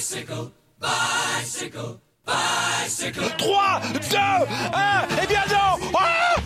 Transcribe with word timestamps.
Bicycle, 0.00 0.48
bicycle, 0.80 2.00
bicycle. 2.24 3.20
3, 3.36 3.80
2, 3.92 4.00
1, 4.72 5.04
et 5.22 5.26
bien 5.26 5.44
non. 5.50 5.76
Ah 5.94 6.36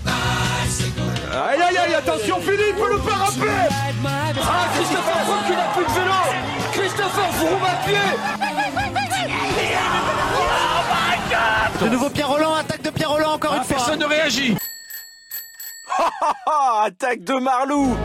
Aïe 1.50 1.62
aïe 1.62 1.78
aïe, 1.78 1.94
attention 1.94 2.40
Philippe, 2.40 2.76
le 2.76 2.98
parapet. 2.98 3.68
Ah, 4.42 4.66
Christopher 4.74 5.20
Froome 5.24 5.44
qui 5.46 5.52
n'a 5.52 5.68
plus 5.72 5.84
de 5.84 5.90
vélo. 5.92 6.20
Christopher 6.72 7.30
Froome 7.34 7.64
à 7.64 7.76
pied 7.86 8.08
De 11.80 11.88
nouveau 11.90 12.10
Pierre 12.10 12.30
Roland, 12.30 12.54
attaque 12.54 12.82
de 12.82 12.90
Pierre 12.90 13.10
Roland 13.10 13.34
encore 13.34 13.54
une 13.54 13.62
fois. 13.62 13.76
Personne 13.76 14.00
ne 14.00 14.06
réagit. 14.06 14.56
Attaque 16.82 17.22
de 17.22 17.34
Marlou. 17.34 17.96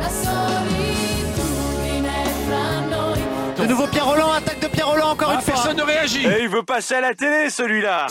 De 3.58 3.66
nouveau 3.66 3.88
Pierre 3.88 4.06
Roland, 4.06 4.32
attaque 4.32 4.54
de 4.56 4.59
Pierre 4.59 4.59
Roland 4.90 5.12
encore 5.12 5.32
une 5.32 5.42
fois. 5.42 5.54
Personne 5.54 5.78
ne 5.78 5.84
réagit 5.84 6.26
Et 6.26 6.44
il 6.44 6.50
veut 6.50 6.64
passer 6.64 6.96
à 6.96 7.02
la 7.02 7.14
télé 7.14 7.50
celui-là. 7.50 8.08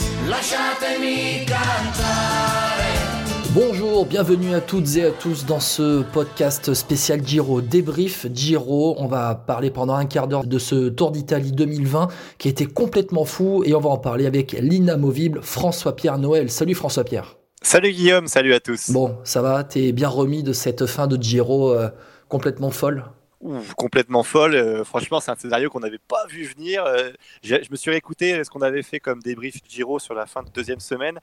Bonjour, 3.53 4.07
bienvenue 4.07 4.55
à 4.55 4.61
toutes 4.61 4.97
et 4.97 5.05
à 5.05 5.11
tous 5.11 5.45
dans 5.45 5.59
ce 5.59 6.03
podcast 6.03 6.75
spécial 6.75 7.27
Giro 7.27 7.61
débrief 7.61 8.27
Giro. 8.33 8.95
On 8.99 9.07
va 9.07 9.35
parler 9.35 9.71
pendant 9.71 9.95
un 9.95 10.07
quart 10.07 10.29
d'heure 10.29 10.45
de 10.45 10.59
ce 10.59 10.89
Tour 10.89 11.11
d'Italie 11.11 11.53
2020 11.53 12.09
qui 12.39 12.49
était 12.49 12.67
complètement 12.67 13.25
fou 13.25 13.65
et 13.65 13.75
on 13.75 13.81
va 13.81 13.91
en 13.91 13.99
parler 13.99 14.27
avec 14.27 14.53
l'inamovible 14.53 15.41
François-Pierre 15.43 16.19
Noël. 16.19 16.51
Salut 16.51 16.75
François-Pierre. 16.75 17.37
Salut 17.63 17.91
Guillaume, 17.91 18.29
salut 18.29 18.55
à 18.55 18.61
tous. 18.61 18.91
Bon, 18.91 19.17
ça 19.25 19.43
va, 19.43 19.65
t'es 19.65 19.91
bien 19.91 20.09
remis 20.09 20.45
de 20.45 20.53
cette 20.53 20.87
fin 20.87 21.09
de 21.09 21.21
Giro 21.21 21.73
euh, 21.73 21.89
complètement 22.29 22.71
folle 22.71 23.05
Ouh, 23.41 23.61
complètement 23.77 24.23
folle. 24.25 24.55
Euh, 24.57 24.85
franchement, 24.85 25.21
c'est 25.21 25.31
un 25.31 25.37
scénario 25.37 25.71
qu'on 25.71 25.81
n'avait 25.81 25.99
pas 26.09 26.27
vu 26.29 26.45
venir. 26.45 26.85
Euh, 26.85 27.11
je 27.43 27.55
me 27.71 27.77
suis 27.77 27.91
réécouté 27.91 28.43
ce 28.43 28.51
qu'on 28.51 28.63
avait 28.63 28.83
fait 28.83 28.99
comme 29.01 29.21
débrief 29.21 29.57
Giro 29.69 29.99
sur 29.99 30.15
la 30.15 30.27
fin 30.27 30.43
de 30.43 30.49
deuxième 30.51 30.81
semaine. 30.81 31.19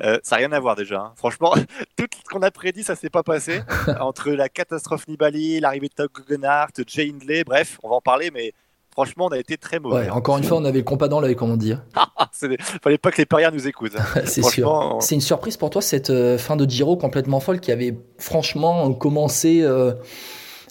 Euh, 0.00 0.18
ça 0.22 0.36
n'a 0.36 0.40
rien 0.46 0.52
à 0.52 0.60
voir 0.60 0.76
déjà. 0.76 1.00
hein. 1.00 1.12
Franchement, 1.16 1.52
tout 1.96 2.06
ce 2.16 2.30
qu'on 2.30 2.42
a 2.42 2.50
prédit, 2.50 2.82
ça 2.84 2.94
s'est 2.96 3.10
pas 3.10 3.22
passé. 3.22 3.60
Entre 4.00 4.30
la 4.30 4.48
catastrophe 4.48 5.06
Nibali, 5.08 5.60
l'arrivée 5.60 5.88
de 5.88 5.94
Tug 5.94 6.08
Guggenhardt, 6.14 6.70
Jay 6.86 7.10
Hindley, 7.12 7.44
bref, 7.44 7.78
on 7.82 7.88
va 7.90 7.96
en 7.96 8.00
parler, 8.00 8.30
mais 8.32 8.52
franchement, 8.92 9.26
on 9.26 9.30
a 9.32 9.38
été 9.38 9.56
très 9.58 9.78
mauvais. 9.80 10.02
Ouais, 10.04 10.10
encore 10.10 10.38
une 10.38 10.44
fois, 10.44 10.56
on 10.58 10.64
avait 10.64 10.78
le 10.78 10.84
compas 10.84 11.08
dans 11.08 11.20
l'œil, 11.20 11.34
comme 11.36 11.50
on 11.50 11.56
dit. 11.56 11.74
Il 12.42 12.56
fallait 12.82 12.96
pas 12.98 13.10
que 13.10 13.16
les 13.18 13.26
parieurs 13.26 13.52
nous 13.52 13.66
écoutent. 13.68 13.96
hein. 13.98 14.22
C'est 14.24 14.42
sûr. 14.42 14.70
On- 14.70 15.00
C'est 15.00 15.16
une 15.16 15.20
surprise 15.20 15.56
pour 15.56 15.68
toi 15.70 15.82
cette 15.82 16.10
euh, 16.10 16.38
fin 16.38 16.56
de 16.56 16.64
Giro 16.68 16.96
complètement 16.96 17.40
folle 17.40 17.58
qui 17.60 17.72
avait 17.72 17.98
franchement 18.18 18.92
commencé 18.94 19.62
euh, 19.62 19.92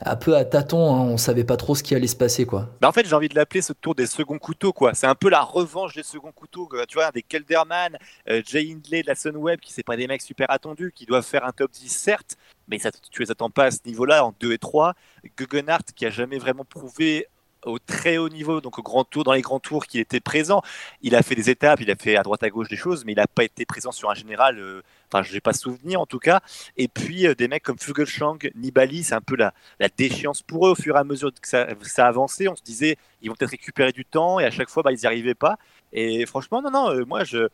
un 0.01 0.15
peu 0.15 0.35
à 0.35 0.45
tâtons. 0.45 0.95
hein. 0.95 1.01
On 1.01 1.17
savait 1.17 1.43
pas 1.43 1.57
trop 1.57 1.75
ce 1.75 1.83
qui 1.83 1.95
allait 1.95 2.07
se 2.07 2.15
passer, 2.15 2.45
quoi. 2.45 2.69
Bah, 2.81 2.87
en 2.87 2.91
fait, 2.91 3.07
j'ai 3.07 3.15
envie 3.15 3.29
de 3.29 3.35
l'appeler 3.35 3.61
ce 3.61 3.73
tour 3.73 3.95
des 3.95 4.05
seconds 4.07 4.37
couteaux, 4.39 4.73
quoi. 4.73 4.93
C'est 4.93 5.07
un 5.07 5.15
peu 5.15 5.29
la 5.29 5.41
revanche 5.41 5.95
des 5.95 6.03
seconds 6.03 6.31
couteaux, 6.31 6.67
quoi. 6.67 6.85
Tu 6.85 6.95
vois, 6.95 7.11
des 7.11 7.21
Kelderman, 7.23 7.97
euh, 8.29 8.41
Jay 8.45 8.71
Hindley 8.71 9.01
de 9.01 9.07
la 9.07 9.15
Sunweb, 9.15 9.59
qui 9.59 9.73
c'est 9.73 9.83
pas 9.83 9.97
des 9.97 10.07
mecs 10.07 10.21
super 10.21 10.49
attendus, 10.51 10.91
qui 10.95 11.05
doivent 11.05 11.25
faire 11.25 11.45
un 11.45 11.51
top 11.51 11.71
10, 11.71 11.89
certes, 11.89 12.37
mais 12.67 12.79
ça, 12.79 12.91
tu 12.91 13.21
les 13.21 13.31
attends 13.31 13.49
pas 13.49 13.65
à 13.65 13.71
ce 13.71 13.79
niveau-là, 13.85 14.25
en 14.25 14.33
2 14.39 14.53
et 14.53 14.57
3. 14.57 14.93
Guggenhardt, 15.37 15.85
qui 15.95 16.05
a 16.05 16.09
jamais 16.09 16.37
vraiment 16.37 16.65
prouvé 16.65 17.27
au 17.67 17.79
très 17.79 18.17
haut 18.17 18.29
niveau, 18.29 18.61
donc 18.61 18.79
au 18.79 18.83
grand 18.83 19.03
tour, 19.03 19.23
dans 19.23 19.33
les 19.33 19.41
grands 19.41 19.59
tours, 19.59 19.85
qu'il 19.85 19.99
était 19.99 20.19
présent. 20.19 20.61
Il 21.01 21.15
a 21.15 21.21
fait 21.23 21.35
des 21.35 21.49
étapes, 21.49 21.81
il 21.81 21.91
a 21.91 21.95
fait 21.95 22.15
à 22.17 22.23
droite 22.23 22.43
à 22.43 22.49
gauche 22.49 22.69
des 22.69 22.75
choses, 22.77 23.05
mais 23.05 23.13
il 23.13 23.17
n'a 23.17 23.27
pas 23.27 23.43
été 23.43 23.65
présent 23.65 23.91
sur 23.91 24.09
un 24.09 24.15
général. 24.15 24.59
euh, 24.59 24.81
Enfin, 25.11 25.23
je 25.23 25.33
n'ai 25.33 25.39
pas 25.39 25.53
souvenir 25.53 26.01
en 26.01 26.05
tout 26.05 26.19
cas. 26.19 26.41
Et 26.75 26.87
puis 26.89 27.27
euh, 27.27 27.33
des 27.35 27.47
mecs 27.47 27.63
comme 27.63 27.79
Fuglsang, 27.79 28.39
Nibali, 28.55 29.03
c'est 29.03 29.15
un 29.15 29.21
peu 29.21 29.37
la, 29.37 29.53
la 29.79 29.87
déchéance 29.89 30.41
pour 30.41 30.67
eux 30.67 30.71
au 30.71 30.75
fur 30.75 30.95
et 30.97 30.99
à 30.99 31.03
mesure 31.05 31.31
que 31.33 31.47
ça, 31.47 31.67
ça 31.83 32.07
avançait. 32.07 32.47
On 32.49 32.55
se 32.57 32.63
disait, 32.63 32.97
ils 33.21 33.29
vont 33.29 33.35
peut-être 33.35 33.51
récupérer 33.51 33.91
du 33.93 34.03
temps, 34.05 34.39
et 34.39 34.45
à 34.45 34.51
chaque 34.51 34.69
fois, 34.69 34.83
bah, 34.83 34.91
ils 34.91 34.99
n'y 34.99 35.05
arrivaient 35.05 35.33
pas. 35.35 35.57
Et 35.93 36.25
franchement, 36.25 36.61
non, 36.61 36.71
non, 36.71 36.91
euh, 36.91 37.05
moi, 37.05 37.23
je, 37.23 37.47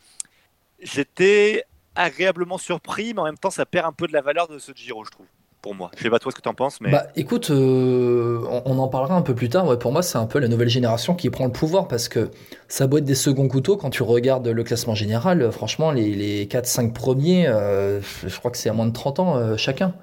j'étais 0.82 1.64
agréablement 1.96 2.58
surpris, 2.58 3.14
mais 3.14 3.22
en 3.22 3.26
même 3.26 3.38
temps, 3.38 3.52
ça 3.52 3.66
perd 3.66 3.86
un 3.86 3.94
peu 3.94 4.08
de 4.08 4.14
la 4.14 4.22
valeur 4.22 4.48
de 4.48 4.58
ce 4.60 4.72
Giro, 4.76 5.06
je 5.06 5.12
trouve, 5.12 5.28
pour 5.64 5.74
moi. 5.74 5.90
Je 5.98 6.04
sais 6.04 6.10
pas 6.12 6.20
toi 6.20 6.32
ce 6.32 6.36
que 6.36 6.42
tu 6.42 6.50
en 6.50 6.54
penses, 6.54 6.80
mais 6.82 6.92
Bah 6.92 7.08
écoute, 7.16 7.50
euh, 7.50 8.42
on, 8.50 8.62
on 8.66 8.78
en 8.80 8.88
parlera 8.90 9.16
un 9.16 9.22
peu 9.24 9.34
plus 9.34 9.50
tard. 9.50 9.66
Ouais, 9.66 9.78
pour 9.78 9.92
moi, 9.92 10.04
c'est 10.04 10.20
un 10.20 10.28
peu 10.28 10.38
la 10.38 10.48
nouvelle 10.50 10.70
génération 10.70 11.16
qui 11.16 11.30
prend 11.32 11.46
le 11.46 11.52
pouvoir 11.52 11.88
parce 11.88 12.10
que 12.10 12.30
ça 12.68 12.86
doit 12.86 13.00
être 13.00 13.06
des 13.06 13.16
seconds 13.16 13.48
couteaux. 13.48 13.78
Quand 13.78 13.90
tu 13.90 14.04
regardes 14.04 14.48
le 14.48 14.64
classement 14.64 14.94
général, 14.94 15.52
franchement, 15.52 15.92
les, 15.92 16.14
les 16.14 16.46
4-5 16.46 16.92
premiers, 16.94 17.48
euh, 17.48 18.02
je 18.28 18.38
crois 18.38 18.52
que 18.52 18.58
c'est 18.58 18.70
à 18.70 18.74
moins 18.74 18.86
de 18.86 18.94
30 18.94 19.20
ans 19.20 19.38
euh, 19.38 19.58
chacun. 19.58 19.94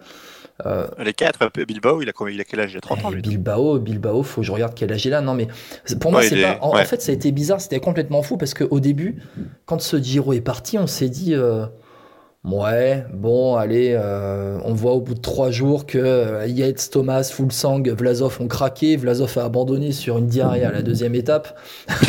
Les 0.99 1.15
quatre, 1.15 1.41
euh, 1.59 1.65
Bilbao, 1.65 2.03
il 2.03 2.09
a, 2.11 2.13
il 2.31 2.39
a 2.41 2.45
quel 2.45 2.61
âge? 2.61 2.73
Il 2.73 2.77
a 2.77 2.81
30 2.83 3.05
ans, 3.07 3.09
Eh, 3.13 3.15
lui. 3.15 3.23
Bilbao, 3.23 3.79
Bilbao, 3.79 4.23
faut 4.23 4.43
que 4.43 4.47
je 4.47 4.53
regarde 4.53 4.75
quel 4.75 4.93
âge 4.93 5.07
il 5.07 5.15
a. 5.15 5.23
Non, 5.23 5.33
mais 5.35 5.49
pour 6.01 6.11
moi, 6.11 6.21
Ouais, 6.21 6.29
c'est 6.29 6.37
il 6.37 6.43
pas. 6.43 6.49
est- 6.53 6.59
En, 6.61 6.75
en 6.79 6.85
fait, 6.85 7.01
ça 7.01 7.13
a 7.13 7.15
été 7.15 7.33
bizarre, 7.33 7.61
c'était 7.63 7.81
complètement 7.81 8.23
fou 8.23 8.37
parce 8.37 8.53
qu'au 8.53 8.79
début, 8.81 9.23
quand 9.65 9.81
ce 9.81 9.97
Giro 9.99 10.33
est 10.35 10.41
parti, 10.43 10.79
on 10.79 10.87
s'est 10.87 11.09
dit. 11.09 11.35
Ouais, 12.43 13.05
bon, 13.13 13.57
allez, 13.57 13.93
euh, 13.95 14.59
on 14.65 14.73
voit 14.73 14.93
au 14.93 15.03
bout 15.03 15.13
de 15.15 15.21
trois 15.21 15.51
jours 15.51 15.85
que 15.85 15.99
euh, 15.99 16.47
Yates, 16.47 16.89
Thomas, 16.91 17.25
Fulsang, 17.25 17.83
Vlasov 17.83 18.39
ont 18.41 18.49
craqué. 18.49 18.97
Vlasov 18.97 19.37
a 19.37 19.45
abandonné 19.45 19.93
sur 19.93 20.17
une 20.17 20.27
diarrhée 20.27 20.65
à 20.65 20.73
la 20.73 20.81
deuxième 20.81 21.15
étape. 21.15 21.59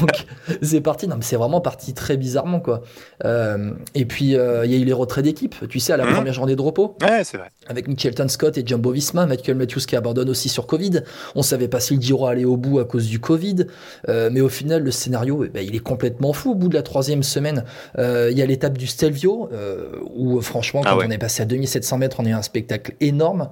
Donc, 0.00 0.26
c'est 0.60 0.82
parti. 0.82 1.08
Non, 1.08 1.16
mais 1.16 1.22
c'est 1.22 1.36
vraiment 1.36 1.62
parti 1.62 1.94
très 1.94 2.18
bizarrement, 2.18 2.60
quoi. 2.60 2.82
Euh, 3.24 3.72
et 3.94 4.04
puis, 4.04 4.36
euh, 4.36 4.66
il 4.66 4.72
y 4.72 4.74
a 4.74 4.78
eu 4.78 4.84
les 4.84 4.92
retraits 4.92 5.24
d'équipe. 5.24 5.54
Tu 5.70 5.80
sais, 5.80 5.94
à 5.94 5.96
la 5.96 6.04
Mhm. 6.04 6.14
première 6.14 6.34
journée 6.34 6.54
de 6.54 6.62
repos 6.62 6.96
Ouais, 7.00 7.24
c'est 7.24 7.38
vrai. 7.38 7.48
Avec 7.68 7.86
Michelton 7.88 8.28
Scott 8.28 8.56
et 8.58 8.62
Jumbo 8.66 8.90
Visma, 8.90 9.26
Michael 9.26 9.56
Matthews 9.56 9.80
qui 9.86 9.96
abandonne 9.96 10.28
aussi 10.30 10.48
sur 10.48 10.66
Covid. 10.66 11.02
On 11.34 11.42
savait 11.42 11.68
pas 11.68 11.80
si 11.80 11.94
le 11.96 12.00
Giro 12.02 12.26
allait 12.26 12.44
au 12.44 12.56
bout 12.56 12.78
à 12.78 12.84
cause 12.84 13.06
du 13.06 13.20
Covid, 13.20 13.66
Euh, 14.08 14.30
mais 14.32 14.40
au 14.40 14.48
final 14.48 14.82
le 14.82 14.90
scénario, 14.90 15.44
eh 15.44 15.48
ben, 15.48 15.64
il 15.66 15.74
est 15.74 15.80
complètement 15.80 16.32
fou. 16.32 16.52
Au 16.52 16.54
bout 16.54 16.68
de 16.68 16.74
la 16.74 16.82
troisième 16.82 17.22
semaine, 17.22 17.64
euh, 17.98 18.28
il 18.30 18.38
y 18.38 18.42
a 18.42 18.46
l'étape 18.46 18.76
du 18.78 18.86
Stelvio 18.86 19.48
euh, 19.52 19.90
où 20.14 20.40
franchement, 20.40 20.80
quand 20.82 20.90
Ah 20.90 20.96
ouais. 20.96 21.04
on 21.06 21.10
est 21.10 21.18
passé 21.18 21.42
à 21.42 21.46
2700 21.46 21.98
mètres, 21.98 22.16
on 22.20 22.24
a 22.26 22.28
eu 22.30 22.32
un 22.32 22.42
spectacle 22.42 22.94
énorme. 23.00 23.48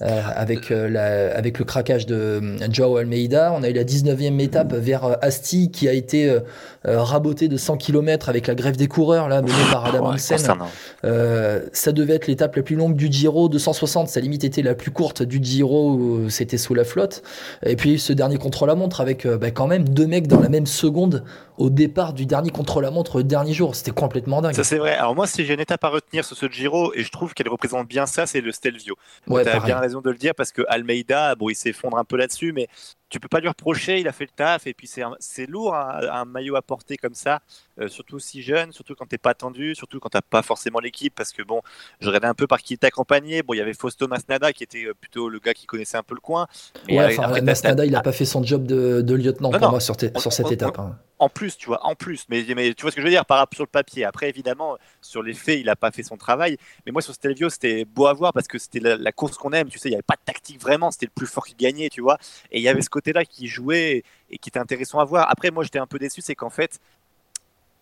Euh, 0.00 0.20
avec, 0.34 0.70
euh, 0.70 0.88
la, 0.88 1.36
avec 1.36 1.58
le 1.58 1.64
craquage 1.64 2.06
de 2.06 2.14
euh, 2.14 2.58
Joao 2.70 2.96
Almeida. 2.96 3.52
On 3.52 3.62
a 3.62 3.68
eu 3.68 3.74
la 3.74 3.84
19e 3.84 4.40
étape 4.40 4.72
vers 4.72 5.18
Asti 5.22 5.70
qui 5.70 5.88
a 5.88 5.92
été 5.92 6.38
rabotée 6.84 7.48
de 7.48 7.56
100 7.56 7.76
km 7.76 8.28
avec 8.28 8.46
la 8.46 8.54
grève 8.54 8.76
des 8.76 8.88
coureurs 8.88 9.28
là, 9.28 9.42
menée 9.42 9.52
par 9.70 9.86
Adam 9.86 10.08
Ouais, 10.08 10.14
Hansen. 10.14 10.56
Euh, 11.04 11.60
ça 11.72 11.92
devait 11.92 12.14
être 12.14 12.26
l'étape 12.26 12.56
la 12.56 12.62
plus 12.62 12.76
longue 12.76 12.96
du 12.96 13.10
Giro, 13.10 13.48
260. 13.48 14.08
Sa 14.08 14.20
limite 14.20 14.44
était 14.44 14.62
la 14.62 14.74
plus 14.74 14.90
courte 14.90 15.22
du 15.22 15.42
Giro, 15.42 15.92
où 15.92 16.30
c'était 16.30 16.58
sous 16.58 16.74
la 16.74 16.84
flotte. 16.84 17.22
Et 17.64 17.76
puis 17.76 17.98
ce 17.98 18.12
dernier 18.12 18.38
contre-la-montre 18.38 19.00
avec 19.00 19.26
euh, 19.26 19.36
bah, 19.36 19.50
quand 19.50 19.66
même 19.66 19.88
deux 19.88 20.06
mecs 20.06 20.26
dans 20.26 20.40
la 20.40 20.48
même 20.48 20.66
seconde 20.66 21.24
au 21.58 21.70
départ 21.70 22.12
du 22.12 22.26
dernier 22.26 22.50
contre-la-montre 22.50 23.18
le 23.18 23.24
dernier 23.24 23.52
jour. 23.52 23.74
C'était 23.74 23.90
complètement 23.90 24.42
dingue. 24.42 24.54
Ça 24.54 24.64
c'est 24.64 24.78
vrai. 24.78 24.96
Alors 24.96 25.14
moi, 25.14 25.26
si 25.26 25.44
j'ai 25.44 25.54
une 25.54 25.60
étape 25.60 25.84
à 25.84 25.88
retenir 25.88 26.24
sur 26.24 26.36
ce 26.36 26.46
Giro, 26.46 26.92
et 26.94 27.02
je 27.02 27.10
trouve 27.10 27.34
qu'elle 27.34 27.48
représente 27.48 27.88
bien 27.88 28.06
ça, 28.06 28.26
c'est 28.26 28.40
le 28.40 28.52
Stelvio. 28.52 28.96
Ouais, 29.28 29.46
as 29.46 29.60
bien 29.60 29.81
raison 29.82 30.00
de 30.00 30.10
le 30.10 30.16
dire 30.16 30.34
parce 30.34 30.52
que 30.52 30.62
Almeida, 30.68 31.34
bon, 31.34 31.48
il 31.50 31.54
s'effondre 31.54 31.98
un 31.98 32.04
peu 32.04 32.16
là-dessus, 32.16 32.52
mais 32.52 32.68
tu 33.10 33.20
peux 33.20 33.28
pas 33.28 33.40
lui 33.40 33.48
reprocher, 33.48 34.00
il 34.00 34.08
a 34.08 34.12
fait 34.12 34.24
le 34.24 34.30
taf, 34.34 34.66
et 34.66 34.72
puis 34.72 34.86
c'est 34.86 35.46
lourd 35.46 35.74
un, 35.74 36.00
un 36.10 36.24
maillot 36.24 36.56
à 36.56 36.62
porter 36.62 36.96
comme 36.96 37.12
ça, 37.12 37.40
euh, 37.78 37.88
surtout 37.88 38.18
si 38.18 38.40
jeune, 38.40 38.72
surtout 38.72 38.94
quand 38.94 39.04
t'es 39.06 39.18
pas 39.18 39.30
attendu, 39.30 39.74
surtout 39.74 40.00
quand 40.00 40.08
t'as 40.08 40.22
pas 40.22 40.40
forcément 40.40 40.78
l'équipe, 40.80 41.14
parce 41.14 41.30
que 41.32 41.42
bon, 41.42 41.60
je 42.00 42.06
regardais 42.06 42.28
un 42.28 42.34
peu 42.34 42.46
par 42.46 42.62
qui 42.62 42.78
t'accompagnait. 42.78 43.42
Bon, 43.42 43.52
il 43.52 43.58
y 43.58 43.60
avait 43.60 43.74
Fausto 43.74 44.08
Masnada 44.08 44.54
qui 44.54 44.64
était 44.64 44.86
euh, 44.86 44.94
plutôt 44.98 45.28
le 45.28 45.38
gars 45.40 45.52
qui 45.52 45.66
connaissait 45.66 45.98
un 45.98 46.02
peu 46.02 46.14
le 46.14 46.20
coin. 46.20 46.46
Ouais, 46.88 47.04
enfin, 47.04 47.24
après, 47.24 47.40
t'as- 47.40 47.44
Masnada, 47.44 47.84
il 47.84 47.94
a 47.94 48.00
pas 48.00 48.12
fait 48.12 48.24
son 48.24 48.42
job 48.42 48.64
de, 48.66 49.02
de 49.02 49.14
lieutenant 49.14 49.50
Non, 49.50 49.58
pour 49.58 49.66
non. 49.66 49.70
moi 49.72 49.80
sur, 49.80 49.94
On- 50.14 50.18
sur 50.18 50.32
cette 50.32 50.46
on- 50.46 50.50
étape. 50.50 50.78
hein. 50.78 50.98
En 51.22 51.28
plus, 51.28 51.56
tu 51.56 51.66
vois, 51.66 51.86
en 51.86 51.94
plus. 51.94 52.26
Mais, 52.28 52.42
tu 52.44 52.82
vois 52.82 52.90
ce 52.90 52.96
que 52.96 53.00
je 53.00 53.06
veux 53.06 53.12
dire 53.12 53.24
par 53.24 53.46
sur 53.52 53.62
le 53.62 53.68
papier. 53.68 54.04
Après, 54.04 54.28
évidemment, 54.28 54.76
sur 55.00 55.22
les 55.22 55.34
faits, 55.34 55.60
il 55.60 55.66
n'a 55.66 55.76
pas 55.76 55.92
fait 55.92 56.02
son 56.02 56.16
travail. 56.16 56.56
Mais 56.84 56.90
moi, 56.90 57.00
sur 57.00 57.14
Stelvio, 57.14 57.48
c'était 57.48 57.84
beau 57.84 58.06
à 58.06 58.12
voir 58.12 58.32
parce 58.32 58.48
que 58.48 58.58
c'était 58.58 58.80
la, 58.80 59.12
course 59.12 59.38
qu'on 59.38 59.52
aime. 59.52 59.68
Tu 59.68 59.78
sais, 59.78 59.88
il 59.88 59.92
n'y 59.92 59.94
avait 59.94 60.02
pas 60.02 60.16
de 60.16 60.24
tactique 60.24 60.60
vraiment. 60.60 60.90
C'était 60.90 61.06
le 61.06 61.12
plus 61.14 61.28
fort 61.28 61.46
qui 61.46 61.54
gagnait, 61.54 61.90
tu 61.90 62.00
vois. 62.00 62.18
Et 62.50 62.58
il 62.58 62.62
y 62.64 62.68
avait 62.68 62.82
ce 62.82 62.90
côté-là 62.90 63.24
qui 63.24 63.46
jouait 63.46 64.02
et 64.30 64.38
qui 64.38 64.48
était 64.48 64.58
intéressant 64.58 64.98
à 64.98 65.04
voir. 65.04 65.30
Après, 65.30 65.52
moi, 65.52 65.62
j'étais 65.62 65.78
un 65.78 65.86
peu 65.86 66.00
déçu, 66.00 66.22
c'est 66.22 66.34
qu'en 66.34 66.50
fait, 66.50 66.80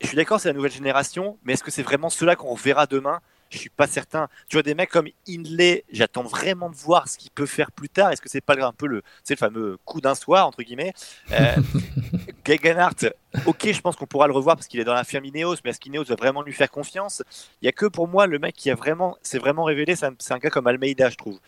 je 0.02 0.08
suis 0.08 0.16
d'accord, 0.16 0.38
c'est 0.38 0.48
la 0.48 0.54
nouvelle 0.54 0.70
génération, 0.70 1.38
mais 1.42 1.54
est-ce 1.54 1.64
que 1.64 1.70
c'est 1.70 1.82
vraiment 1.82 2.10
ceux-là 2.10 2.37
qu'on 2.37 2.54
verra 2.54 2.87
demain? 2.87 3.22
Je 3.50 3.58
suis 3.58 3.69
pas 3.69 3.87
certain. 3.87 4.29
Tu 4.49 4.56
vois, 4.56 4.62
des 4.62 4.75
mecs 4.75 4.91
comme 4.91 5.08
Hindley, 5.29 5.85
j'attends 5.93 6.23
vraiment 6.23 6.70
de 6.70 6.76
voir 6.76 7.08
ce 7.08 7.19
qu'il 7.19 7.31
peut 7.32 7.47
faire 7.47 7.73
plus 7.73 7.88
tard. 7.88 8.11
Est-ce 8.11 8.23
que 8.23 8.29
c'est 8.29 8.41
pas 8.41 8.55
un 8.64 8.73
peu 8.73 8.87
le, 8.87 9.02
c'est 9.25 9.35
le 9.35 9.38
fameux 9.38 9.79
coup 9.85 10.00
d'un 10.00 10.14
soir 10.14 10.47
entre 10.47 10.62
guillemets? 10.62 10.93
Euh, 11.32 11.56
Gegenhardt, 12.47 13.11
ok, 13.47 13.73
je 13.73 13.81
pense 13.81 13.97
qu'on 13.97 14.06
pourra 14.06 14.26
le 14.29 14.32
revoir 14.32 14.56
parce 14.56 14.69
qu'il 14.69 14.81
est 14.81 14.85
dans 14.85 14.94
la 14.94 15.05
firme 15.05 15.25
Ineos, 15.25 15.56
mais 15.64 15.70
est-ce 15.70 15.81
qu'Ineos 15.81 16.05
va 16.05 16.14
vraiment 16.14 16.43
lui 16.43 16.52
faire 16.52 16.70
confiance? 16.70 17.23
Il 17.61 17.67
y 17.67 17.69
a 17.69 17.73
que 17.73 17.87
pour 17.87 18.08
moi 18.08 18.26
le 18.26 18.38
mec 18.38 18.55
qui 18.55 18.70
a 18.70 18.75
vraiment, 18.75 19.17
s'est 19.23 19.38
vraiment 19.38 19.64
révélé, 19.64 19.97
c'est 19.97 20.32
un, 20.32 20.38
gars 20.38 20.50
comme 20.50 20.67
Almeida, 20.67 21.11
je 21.11 21.17
trouve, 21.17 21.38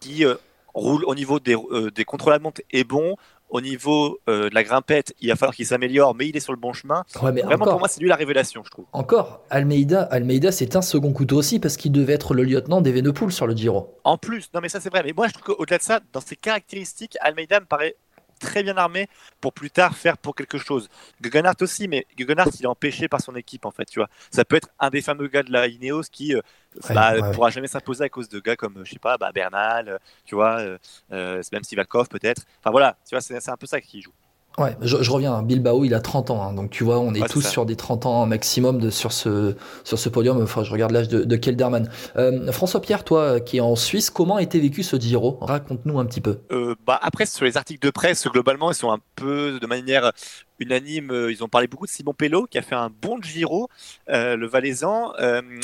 qui 0.00 0.24
euh, 0.24 0.34
roule 0.74 1.04
au 1.04 1.14
niveau 1.14 1.40
des, 1.40 1.56
euh, 1.56 1.90
des 1.90 2.04
contrôles-la-montre 2.04 2.60
est 2.70 2.84
bon. 2.84 3.16
Au 3.48 3.60
niveau 3.60 4.18
euh, 4.28 4.50
de 4.50 4.54
la 4.54 4.64
grimpette, 4.64 5.14
il 5.20 5.28
va 5.28 5.36
falloir 5.36 5.54
qu'il 5.54 5.66
s'améliore, 5.66 6.14
mais 6.14 6.28
il 6.28 6.36
est 6.36 6.40
sur 6.40 6.52
le 6.52 6.58
bon 6.58 6.72
chemin. 6.72 7.04
Ouais, 7.22 7.32
mais 7.32 7.42
Vraiment, 7.42 7.62
encore, 7.62 7.74
pour 7.74 7.78
moi, 7.80 7.88
c'est 7.88 8.00
lui 8.00 8.08
la 8.08 8.16
révélation, 8.16 8.62
je 8.64 8.70
trouve. 8.70 8.86
encore, 8.92 9.40
Almeida, 9.50 10.02
Almeida 10.02 10.50
c'est 10.52 10.74
un 10.76 10.82
second 10.82 11.12
couteau 11.12 11.36
aussi 11.36 11.60
parce 11.60 11.76
qu'il 11.76 11.92
devait 11.92 12.14
être 12.14 12.34
le 12.34 12.42
lieutenant 12.42 12.80
d'Evenepoel 12.80 13.30
sur 13.32 13.46
le 13.46 13.54
Giro. 13.54 13.94
En 14.04 14.18
plus, 14.18 14.48
non 14.54 14.60
mais 14.60 14.68
ça 14.68 14.80
c'est 14.80 14.90
vrai, 14.90 15.02
mais 15.04 15.12
moi 15.16 15.28
je 15.28 15.34
trouve 15.34 15.54
qu'au-delà 15.56 15.78
de 15.78 15.82
ça, 15.82 16.00
dans 16.12 16.20
ses 16.20 16.36
caractéristiques, 16.36 17.16
Almeida 17.20 17.60
me 17.60 17.66
paraît 17.66 17.96
très 18.38 18.62
bien 18.62 18.76
armé 18.76 19.08
pour 19.40 19.52
plus 19.52 19.70
tard 19.70 19.96
faire 19.96 20.18
pour 20.18 20.34
quelque 20.34 20.58
chose. 20.58 20.88
Guggenhardt 21.20 21.62
aussi, 21.62 21.88
mais 21.88 22.06
Guggenhardt, 22.16 22.50
il 22.58 22.64
est 22.64 22.68
empêché 22.68 23.08
par 23.08 23.20
son 23.20 23.34
équipe, 23.34 23.64
en 23.64 23.70
fait, 23.70 23.86
tu 23.86 23.98
vois. 23.98 24.08
Ça 24.30 24.44
peut 24.44 24.56
être 24.56 24.68
un 24.78 24.90
des 24.90 25.02
fameux 25.02 25.28
gars 25.28 25.42
de 25.42 25.52
la 25.52 25.66
Ineos 25.66 26.02
qui 26.10 26.34
euh, 26.34 26.40
Ouais, 26.88 26.94
bah, 26.94 27.14
ouais, 27.14 27.32
pourra 27.32 27.50
jamais 27.50 27.68
s'imposer 27.68 28.04
à 28.04 28.08
cause 28.08 28.28
de 28.28 28.38
gars 28.40 28.56
comme, 28.56 28.82
je 28.84 28.92
sais 28.92 28.98
pas, 28.98 29.16
bah, 29.16 29.30
Bernal, 29.32 29.88
euh, 29.88 29.98
tu 30.24 30.34
vois, 30.34 30.60
euh, 30.60 30.78
euh, 31.12 31.42
même 31.52 31.64
Sivakov 31.64 32.08
peut-être. 32.08 32.42
Enfin 32.60 32.70
voilà, 32.70 32.96
tu 33.08 33.14
vois, 33.14 33.20
c'est 33.20 33.40
c'est 33.40 33.50
un 33.50 33.56
peu 33.56 33.66
ça 33.66 33.80
qui 33.80 34.02
joue. 34.02 34.12
Ouais, 34.58 34.74
je, 34.80 35.02
je 35.02 35.10
reviens, 35.10 35.42
Bilbao, 35.42 35.84
il 35.84 35.92
a 35.92 36.00
30 36.00 36.30
ans, 36.30 36.42
hein, 36.42 36.54
donc 36.54 36.70
tu 36.70 36.82
vois, 36.82 36.98
on 36.98 37.12
est 37.12 37.20
Ouais, 37.20 37.28
tous 37.28 37.42
sur 37.46 37.66
des 37.66 37.76
30 37.76 38.06
ans 38.06 38.24
maximum 38.24 38.78
de, 38.80 38.88
sur, 38.88 39.12
ce, 39.12 39.54
sur 39.84 39.98
ce 39.98 40.08
podium. 40.08 40.42
Enfin, 40.42 40.64
je 40.64 40.72
regarde 40.72 40.92
l'âge 40.92 41.08
de, 41.08 41.24
de 41.24 41.36
Kelderman. 41.36 41.90
Euh, 42.16 42.50
François-Pierre, 42.52 43.04
toi 43.04 43.38
qui 43.40 43.58
es 43.58 43.60
en 43.60 43.76
Suisse, 43.76 44.08
comment 44.08 44.36
a 44.36 44.42
été 44.42 44.58
vécu 44.58 44.82
ce 44.82 44.96
Giro? 44.96 45.36
Raconte-nous 45.42 45.98
un 45.98 46.06
petit 46.06 46.22
peu. 46.22 46.38
Euh, 46.52 46.74
bah, 46.86 46.98
après, 47.02 47.26
sur 47.26 47.44
les 47.44 47.58
articles 47.58 47.84
de 47.84 47.90
presse, 47.90 48.26
globalement, 48.28 48.70
ils 48.70 48.74
sont 48.74 48.90
un 48.90 49.00
peu 49.14 49.58
de 49.60 49.66
manière 49.66 50.12
unanime. 50.58 51.10
euh, 51.10 51.30
Ils 51.30 51.44
ont 51.44 51.48
parlé 51.48 51.66
beaucoup 51.66 51.84
de 51.84 51.90
Simon 51.90 52.14
Pello, 52.14 52.46
qui 52.50 52.56
a 52.56 52.62
fait 52.62 52.74
un 52.74 52.88
bon 52.88 53.20
Giro, 53.20 53.68
euh, 54.08 54.36
le 54.36 54.46
Valaisan. 54.46 55.12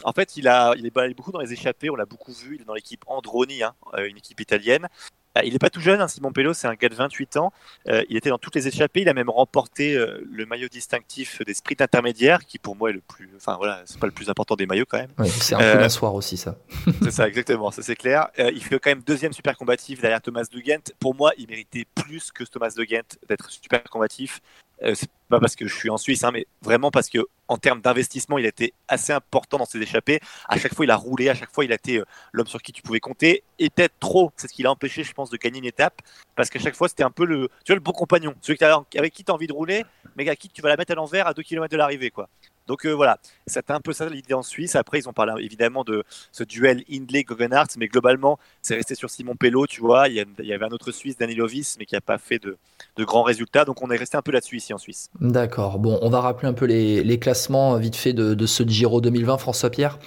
En 0.04 0.12
fait, 0.12 0.36
il, 0.36 0.48
a, 0.48 0.74
il 0.76 0.84
est 0.84 1.14
beaucoup 1.14 1.32
dans 1.32 1.40
les 1.40 1.54
échappées, 1.54 1.88
on 1.88 1.96
l'a 1.96 2.04
beaucoup 2.04 2.32
vu. 2.32 2.56
Il 2.56 2.60
est 2.60 2.66
dans 2.66 2.74
l'équipe 2.74 3.04
Androni, 3.06 3.62
hein, 3.62 3.72
une 4.06 4.18
équipe 4.18 4.40
italienne. 4.40 4.86
Euh, 5.38 5.42
Il 5.44 5.52
n'est 5.52 5.58
pas 5.58 5.70
tout 5.70 5.80
jeune, 5.80 6.00
hein, 6.00 6.08
Simon 6.08 6.32
Pello, 6.32 6.52
c'est 6.52 6.66
un 6.66 6.74
gars 6.74 6.88
de 6.88 6.94
28 6.94 7.36
ans. 7.36 7.52
Euh, 7.88 8.02
il 8.08 8.16
était 8.16 8.30
dans 8.30 8.38
toutes 8.38 8.54
les 8.54 8.68
échappées. 8.68 9.02
Il 9.02 9.08
a 9.08 9.14
même 9.14 9.30
remporté 9.30 9.96
euh, 9.96 10.20
le 10.30 10.46
maillot 10.46 10.68
distinctif 10.68 11.42
des 11.44 11.54
sprints 11.54 11.80
intermédiaires, 11.80 12.44
qui 12.44 12.58
pour 12.58 12.76
moi 12.76 12.90
est 12.90 12.94
le 12.94 13.00
plus. 13.00 13.30
Enfin 13.36 13.56
voilà, 13.56 13.82
c'est 13.84 13.98
pas 13.98 14.06
le 14.06 14.12
plus 14.12 14.28
important 14.28 14.56
des 14.56 14.66
maillots 14.66 14.86
quand 14.88 14.98
même. 14.98 15.10
Ouais, 15.18 15.28
c'est 15.28 15.54
un 15.54 15.76
peu 15.76 15.88
soir 15.88 16.14
aussi, 16.14 16.36
ça. 16.36 16.56
C'est 17.02 17.10
ça, 17.10 17.28
exactement, 17.28 17.70
ça 17.70 17.82
c'est 17.82 17.96
clair. 17.96 18.28
Euh, 18.38 18.50
il 18.54 18.62
fait 18.62 18.78
quand 18.78 18.90
même 18.90 19.02
deuxième 19.02 19.32
super 19.32 19.56
combatif 19.56 20.00
derrière 20.00 20.20
Thomas 20.20 20.44
de 20.44 20.60
Gent. 20.64 20.92
Pour 20.98 21.14
moi, 21.14 21.32
il 21.36 21.48
méritait 21.48 21.84
plus 21.94 22.30
que 22.32 22.44
Thomas 22.44 22.72
de 22.76 22.84
Gent 22.84 23.18
d'être 23.28 23.50
super 23.50 23.82
combatif. 23.84 24.40
Euh, 24.84 24.94
c'est 24.94 25.08
pas 25.28 25.38
parce 25.40 25.56
que 25.56 25.66
je 25.66 25.74
suis 25.74 25.90
en 25.90 25.96
Suisse, 25.96 26.24
hein, 26.24 26.30
mais 26.32 26.46
vraiment 26.60 26.90
parce 26.90 27.08
que 27.08 27.18
en 27.48 27.56
termes 27.56 27.80
d'investissement, 27.80 28.38
il 28.38 28.44
a 28.46 28.48
été 28.48 28.74
assez 28.88 29.12
important 29.12 29.58
dans 29.58 29.64
ses 29.64 29.80
échappées. 29.80 30.20
À 30.48 30.58
chaque 30.58 30.74
fois, 30.74 30.84
il 30.84 30.90
a 30.90 30.96
roulé, 30.96 31.28
à 31.28 31.34
chaque 31.34 31.52
fois, 31.52 31.64
il 31.64 31.72
a 31.72 31.74
été 31.74 31.98
euh, 31.98 32.04
l'homme 32.32 32.46
sur 32.46 32.60
qui 32.62 32.72
tu 32.72 32.82
pouvais 32.82 33.00
compter. 33.00 33.44
Et 33.58 33.70
peut-être 33.70 33.94
trop, 34.00 34.32
c'est 34.36 34.48
ce 34.48 34.52
qui 34.52 34.62
l'a 34.62 34.70
empêché, 34.70 35.04
je 35.04 35.12
pense, 35.12 35.30
de 35.30 35.36
gagner 35.36 35.58
une 35.58 35.66
étape. 35.66 36.00
Parce 36.34 36.50
qu'à 36.50 36.58
chaque 36.58 36.74
fois, 36.74 36.88
c'était 36.88 37.04
un 37.04 37.10
peu 37.10 37.24
le, 37.24 37.48
tu 37.64 37.72
vois, 37.72 37.76
le 37.76 37.80
bon 37.80 37.92
compagnon, 37.92 38.34
celui 38.40 38.58
avec 38.62 39.12
qui 39.12 39.24
tu 39.24 39.30
as 39.30 39.34
envie 39.34 39.46
de 39.46 39.52
rouler, 39.52 39.84
mais 40.16 40.28
à 40.28 40.36
qui 40.36 40.48
tu 40.48 40.62
vas 40.62 40.70
la 40.70 40.76
mettre 40.76 40.92
à 40.92 40.94
l'envers 40.94 41.26
à 41.26 41.34
2 41.34 41.42
km 41.42 41.70
de 41.70 41.76
l'arrivée. 41.76 42.10
quoi. 42.10 42.28
Donc 42.66 42.86
euh, 42.86 42.92
voilà, 42.92 43.18
c'était 43.46 43.72
un 43.72 43.80
peu 43.80 43.92
ça 43.92 44.08
l'idée 44.08 44.34
en 44.34 44.42
Suisse. 44.42 44.76
Après, 44.76 44.98
ils 44.98 45.08
ont 45.08 45.12
parlé 45.12 45.32
évidemment 45.44 45.84
de 45.84 46.04
ce 46.30 46.44
duel 46.44 46.84
Hindley-Guggenhardt, 46.90 47.68
mais 47.78 47.88
globalement, 47.88 48.38
c'est 48.62 48.74
resté 48.74 48.94
sur 48.94 49.10
Simon 49.10 49.34
Pello, 49.36 49.66
tu 49.66 49.80
vois. 49.80 50.08
Il 50.08 50.14
y, 50.14 50.20
a- 50.20 50.24
il 50.38 50.46
y 50.46 50.52
avait 50.52 50.64
un 50.64 50.70
autre 50.70 50.92
Suisse, 50.92 51.16
Danilovis, 51.18 51.76
mais 51.78 51.86
qui 51.86 51.94
n'a 51.94 52.00
pas 52.00 52.18
fait 52.18 52.38
de, 52.38 52.56
de 52.96 53.04
grands 53.04 53.22
résultats. 53.22 53.64
Donc 53.64 53.82
on 53.82 53.90
est 53.90 53.96
resté 53.96 54.16
un 54.16 54.22
peu 54.22 54.32
là-dessus 54.32 54.56
ici 54.58 54.72
en 54.74 54.78
Suisse. 54.78 55.08
D'accord. 55.20 55.78
Bon, 55.78 55.98
on 56.02 56.10
va 56.10 56.20
rappeler 56.20 56.48
un 56.48 56.52
peu 56.52 56.66
les, 56.66 57.02
les 57.04 57.18
classements 57.18 57.76
vite 57.76 57.96
fait 57.96 58.12
de, 58.12 58.34
de 58.34 58.46
ce 58.46 58.62
Giro 58.62 59.00
2020, 59.00 59.38
François-Pierre, 59.38 59.98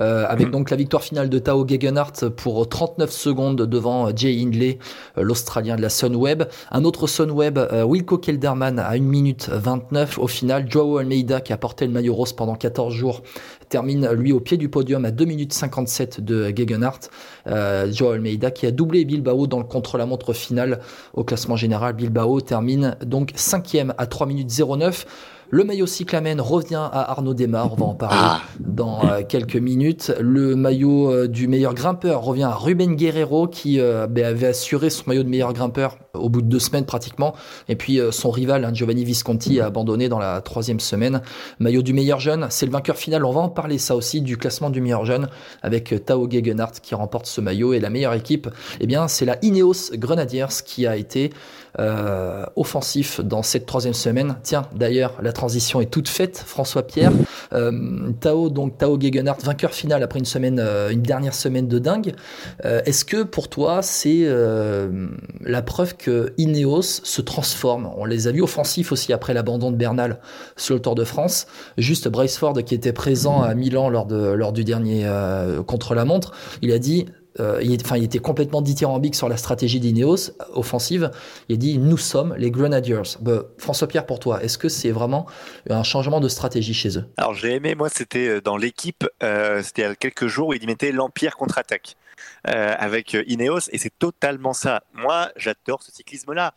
Euh, 0.00 0.26
avec 0.26 0.46
Mhm. 0.48 0.52
donc 0.52 0.70
la 0.70 0.76
victoire 0.76 1.04
finale 1.04 1.30
de 1.30 1.38
Tao 1.38 1.64
Gegenhardt 1.68 2.28
pour 2.36 2.68
39 2.68 3.10
secondes 3.12 3.62
devant 3.62 4.08
euh, 4.08 4.12
Jay 4.16 4.36
Hindley, 4.42 4.80
l'Australien 5.16 5.76
de 5.76 5.82
la 5.82 5.88
Sunweb. 5.88 6.42
Un 6.72 6.84
autre 6.84 7.06
Sunweb, 7.06 7.58
Wilco 7.86 8.18
Kelderman 8.18 8.80
à 8.80 8.88
1 8.90 8.98
minute 8.98 9.48
29. 9.48 10.18
Au 10.18 10.26
final, 10.26 10.68
Joao 10.68 10.98
Almeida, 10.98 11.40
qui 11.40 11.52
a 11.52 11.56
porté 11.56 11.86
le 11.86 11.92
maillot 11.92 12.03
pendant 12.36 12.54
14 12.54 12.92
jours, 12.92 13.22
termine 13.68 14.08
lui 14.12 14.32
au 14.32 14.40
pied 14.40 14.56
du 14.56 14.68
podium 14.68 15.04
à 15.04 15.10
2 15.10 15.24
minutes 15.24 15.52
57 15.52 16.20
de 16.20 16.52
Gegenhardt. 16.54 17.08
Euh, 17.46 17.90
Joao 17.92 18.12
Almeida 18.12 18.50
qui 18.50 18.66
a 18.66 18.70
doublé 18.70 19.04
Bilbao 19.04 19.46
dans 19.46 19.58
le 19.58 19.64
contre-la-montre 19.64 20.32
final 20.32 20.80
au 21.12 21.24
classement 21.24 21.56
général. 21.56 21.94
Bilbao 21.94 22.40
termine 22.40 22.96
donc 23.04 23.32
cinquième 23.34 23.94
à 23.98 24.06
3 24.06 24.26
minutes 24.26 24.50
09. 24.50 25.06
Le 25.54 25.62
maillot 25.62 25.86
cyclamen 25.86 26.40
revient 26.40 26.88
à 26.90 27.12
Arnaud 27.12 27.32
Desmar, 27.32 27.72
on 27.72 27.76
va 27.76 27.86
en 27.86 27.94
parler 27.94 28.16
Ah. 28.20 28.42
dans 28.58 29.04
euh, 29.04 29.22
quelques 29.22 29.54
minutes. 29.54 30.12
Le 30.18 30.56
maillot 30.56 31.12
euh, 31.12 31.28
du 31.28 31.46
meilleur 31.46 31.74
grimpeur 31.74 32.24
revient 32.24 32.42
à 32.42 32.54
Ruben 32.56 32.96
Guerrero 32.96 33.46
qui 33.46 33.78
euh, 33.78 34.08
ben, 34.08 34.24
avait 34.24 34.48
assuré 34.48 34.90
son 34.90 35.04
maillot 35.06 35.22
de 35.22 35.28
meilleur 35.28 35.52
grimpeur 35.52 35.96
au 36.12 36.28
bout 36.28 36.42
de 36.42 36.48
deux 36.48 36.58
semaines 36.58 36.86
pratiquement. 36.86 37.36
Et 37.68 37.76
puis 37.76 38.00
son 38.10 38.32
rival, 38.32 38.64
hein, 38.64 38.74
Giovanni 38.74 39.04
Visconti, 39.04 39.60
a 39.60 39.66
abandonné 39.66 40.08
dans 40.08 40.18
la 40.18 40.40
troisième 40.40 40.80
semaine. 40.80 41.22
Maillot 41.60 41.82
du 41.82 41.92
meilleur 41.92 42.18
jeune, 42.18 42.48
c'est 42.50 42.66
le 42.66 42.72
vainqueur 42.72 42.96
final. 42.96 43.24
On 43.24 43.30
va 43.30 43.42
en 43.42 43.48
parler 43.48 43.78
ça 43.78 43.94
aussi 43.94 44.22
du 44.22 44.36
classement 44.36 44.70
du 44.70 44.80
meilleur 44.80 45.04
jeune 45.04 45.28
avec 45.62 46.04
Tao 46.04 46.28
Gegenhardt 46.28 46.80
qui 46.82 46.96
remporte 46.96 47.26
ce 47.26 47.40
maillot. 47.40 47.74
Et 47.74 47.78
la 47.78 47.90
meilleure 47.90 48.14
équipe, 48.14 48.48
eh 48.80 48.88
bien, 48.88 49.06
c'est 49.06 49.24
la 49.24 49.38
Ineos 49.44 49.92
Grenadiers 49.94 50.62
qui 50.64 50.84
a 50.88 50.96
été 50.96 51.30
euh, 51.78 52.44
offensif 52.56 53.20
dans 53.20 53.42
cette 53.42 53.66
troisième 53.66 53.94
semaine. 53.94 54.36
Tiens, 54.42 54.66
d'ailleurs, 54.74 55.14
la 55.22 55.32
transition 55.32 55.80
est 55.80 55.90
toute 55.90 56.08
faite, 56.08 56.42
François 56.44 56.86
Pierre. 56.86 57.12
Euh, 57.52 58.12
Tao, 58.20 58.50
donc 58.50 58.78
Tao 58.78 58.98
Gegenhardt, 59.00 59.42
vainqueur 59.44 59.72
final 59.72 60.02
après 60.02 60.18
une 60.18 60.24
semaine, 60.24 60.58
euh, 60.60 60.90
une 60.90 61.02
dernière 61.02 61.34
semaine 61.34 61.68
de 61.68 61.78
dingue. 61.78 62.14
Euh, 62.64 62.80
Est-ce 62.84 63.04
que 63.04 63.22
pour 63.22 63.48
toi, 63.48 63.82
c'est 63.82 64.22
euh, 64.22 65.08
la 65.40 65.62
preuve 65.62 65.96
que 65.96 66.32
Ineos 66.38 66.82
se 66.82 67.20
transforme? 67.20 67.90
On 67.96 68.04
les 68.04 68.28
a 68.28 68.32
vus 68.32 68.42
offensifs 68.42 68.92
aussi 68.92 69.12
après 69.12 69.34
l'abandon 69.34 69.70
de 69.70 69.76
Bernal 69.76 70.20
sur 70.56 70.74
le 70.74 70.80
Tour 70.80 70.94
de 70.94 71.04
France. 71.04 71.46
Juste 71.78 72.08
Braceford 72.08 72.54
qui 72.64 72.74
était 72.74 72.92
présent 72.92 73.42
à 73.42 73.54
Milan 73.54 73.88
lors 73.88 74.06
de 74.06 74.16
lors 74.16 74.52
du 74.52 74.64
dernier 74.64 75.08
contre 75.66 75.94
la 75.94 76.04
montre, 76.04 76.32
il 76.62 76.72
a 76.72 76.78
dit 76.78 77.06
euh, 77.40 77.60
il, 77.62 77.72
était 77.72 78.18
complètement 78.18 78.62
dithyrambique 78.62 79.14
sur 79.14 79.28
la 79.28 79.36
stratégie 79.36 79.80
d'Ineos 79.80 80.30
euh, 80.30 80.44
offensive. 80.54 81.10
Il 81.48 81.58
dit 81.58 81.78
Nous 81.78 81.96
sommes 81.96 82.34
les 82.38 82.50
Grenadiers. 82.50 83.02
François-Pierre, 83.58 84.06
pour 84.06 84.20
toi, 84.20 84.42
est-ce 84.42 84.58
que 84.58 84.68
c'est 84.68 84.90
vraiment 84.90 85.26
un 85.68 85.82
changement 85.82 86.20
de 86.20 86.28
stratégie 86.28 86.74
chez 86.74 86.98
eux? 86.98 87.04
Alors 87.16 87.34
j'ai 87.34 87.54
aimé, 87.54 87.74
moi, 87.74 87.88
c'était 87.88 88.28
euh, 88.28 88.40
dans 88.40 88.56
l'équipe, 88.56 89.04
c'était 89.62 89.82
il 89.82 89.84
y 89.84 89.88
a 89.88 89.94
quelques 89.94 90.26
jours 90.26 90.48
où 90.48 90.54
il 90.54 90.66
mettait 90.66 90.92
l'Empire 90.92 91.36
contre-attaque 91.36 91.96
avec 92.44 93.16
Ineos, 93.26 93.70
et 93.72 93.78
c'est 93.78 93.98
totalement 93.98 94.52
ça. 94.52 94.82
Moi, 94.94 95.30
j'adore 95.36 95.82
ce 95.82 95.90
cyclisme-là. 95.92 96.54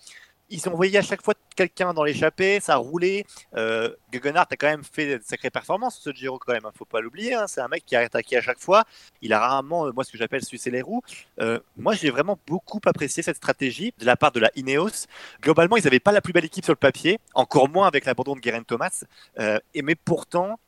Ils 0.49 0.67
ont 0.69 0.73
envoyé 0.73 0.97
à 0.97 1.01
chaque 1.01 1.23
fois 1.23 1.33
quelqu'un 1.55 1.93
dans 1.93 2.03
l'échappée, 2.03 2.59
ça 2.59 2.73
a 2.73 2.77
roulé. 2.77 3.25
Euh, 3.55 3.93
Guggenhardt 4.11 4.47
a 4.51 4.55
quand 4.55 4.67
même 4.67 4.83
fait 4.83 5.17
de 5.17 5.23
sacrées 5.23 5.49
performances 5.49 5.99
ce 5.99 6.11
Giro 6.11 6.39
quand 6.39 6.53
même, 6.53 6.65
hein, 6.65 6.71
faut 6.75 6.85
pas 6.85 7.01
l'oublier. 7.01 7.33
hein. 7.33 7.47
C'est 7.47 7.61
un 7.61 7.67
mec 7.67 7.85
qui 7.85 7.95
a 7.95 7.99
attaqué 7.99 8.37
à 8.37 8.41
chaque 8.41 8.59
fois. 8.59 8.85
Il 9.21 9.33
a 9.33 9.39
rarement, 9.39 9.87
euh, 9.87 9.91
moi, 9.91 10.03
ce 10.03 10.11
que 10.11 10.17
j'appelle 10.17 10.43
sucer 10.43 10.71
les 10.71 10.81
roues. 10.81 11.01
Euh, 11.41 11.59
moi, 11.75 11.93
j'ai 11.93 12.09
vraiment 12.09 12.39
beaucoup 12.47 12.79
apprécié 12.85 13.23
cette 13.23 13.37
stratégie 13.37 13.93
de 13.97 14.05
la 14.05 14.15
part 14.15 14.31
de 14.31 14.39
la 14.39 14.51
Ineos. 14.55 15.07
Globalement, 15.41 15.75
ils 15.77 15.83
n'avaient 15.83 15.99
pas 15.99 16.11
la 16.11 16.21
plus 16.21 16.33
belle 16.33 16.45
équipe 16.45 16.63
sur 16.63 16.73
le 16.73 16.77
papier, 16.77 17.19
encore 17.33 17.69
moins 17.69 17.87
avec 17.87 18.05
l'abandon 18.05 18.35
de 18.35 18.39
Guerin 18.39 18.63
Thomas. 18.63 19.03
Euh, 19.39 19.59
et 19.73 19.81
mais 19.81 19.95
pourtant, 19.95 20.59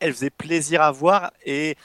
elle 0.00 0.12
faisait 0.14 0.30
plaisir 0.30 0.80
à 0.82 0.90
voir 0.90 1.32
et 1.44 1.76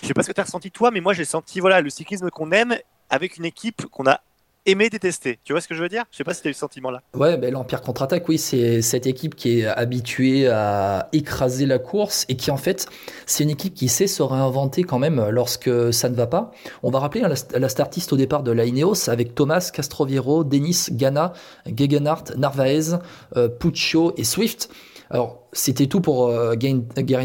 je 0.00 0.06
sais 0.06 0.14
pas 0.14 0.22
ce 0.22 0.28
que 0.28 0.32
tu 0.32 0.40
as 0.40 0.44
ressenti 0.44 0.70
toi, 0.70 0.90
mais 0.90 1.00
moi 1.00 1.12
j'ai 1.12 1.24
senti 1.24 1.60
voilà 1.60 1.80
le 1.80 1.90
cyclisme 1.90 2.30
qu'on 2.30 2.50
aime 2.52 2.76
avec 3.10 3.36
une 3.36 3.44
équipe 3.44 3.86
qu'on 3.86 4.06
a 4.06 4.20
aimé 4.66 4.88
détester. 4.90 5.38
Tu 5.44 5.52
vois 5.52 5.60
ce 5.60 5.68
que 5.68 5.74
je 5.74 5.82
veux 5.82 5.88
dire? 5.88 6.04
Je 6.10 6.16
sais 6.16 6.24
pas 6.24 6.34
si 6.34 6.42
tu 6.42 6.48
as 6.48 6.50
eu 6.50 6.54
ce 6.54 6.60
sentiment-là. 6.60 7.02
Ouais, 7.14 7.36
ben 7.36 7.52
l'Empire 7.52 7.82
contre-attaque, 7.82 8.28
oui, 8.28 8.38
c'est 8.38 8.82
cette 8.82 9.06
équipe 9.06 9.34
qui 9.34 9.60
est 9.60 9.66
habituée 9.66 10.48
à 10.48 11.08
écraser 11.12 11.66
la 11.66 11.78
course 11.78 12.24
et 12.28 12.36
qui 12.36 12.50
en 12.50 12.56
fait, 12.56 12.86
c'est 13.26 13.44
une 13.44 13.50
équipe 13.50 13.74
qui 13.74 13.88
sait 13.88 14.06
se 14.06 14.22
réinventer 14.22 14.84
quand 14.84 14.98
même 14.98 15.28
lorsque 15.30 15.92
ça 15.92 16.08
ne 16.08 16.14
va 16.14 16.26
pas. 16.26 16.52
On 16.82 16.90
va 16.90 17.00
rappeler 17.00 17.22
hein, 17.22 17.28
la, 17.28 17.58
la 17.58 17.68
startiste 17.68 18.12
au 18.12 18.16
départ 18.16 18.42
de 18.42 18.52
la 18.52 18.64
Ineos 18.64 19.08
avec 19.08 19.34
Thomas, 19.34 19.70
Castroviero, 19.72 20.44
Denis, 20.44 20.86
Ghana, 20.90 21.32
Gegenhardt, 21.66 22.36
Narvaez, 22.36 22.98
euh, 23.36 23.48
Puccio 23.48 24.14
et 24.16 24.24
Swift. 24.24 24.70
Alors, 25.12 25.42
c'était 25.52 25.88
tout 25.88 26.00
pour 26.00 26.28
euh, 26.28 26.54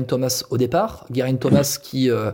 Thomas 0.06 0.44
au 0.50 0.58
départ. 0.58 1.06
Guerin 1.10 1.36
Thomas 1.36 1.79
qui 1.82 2.12
euh, 2.12 2.32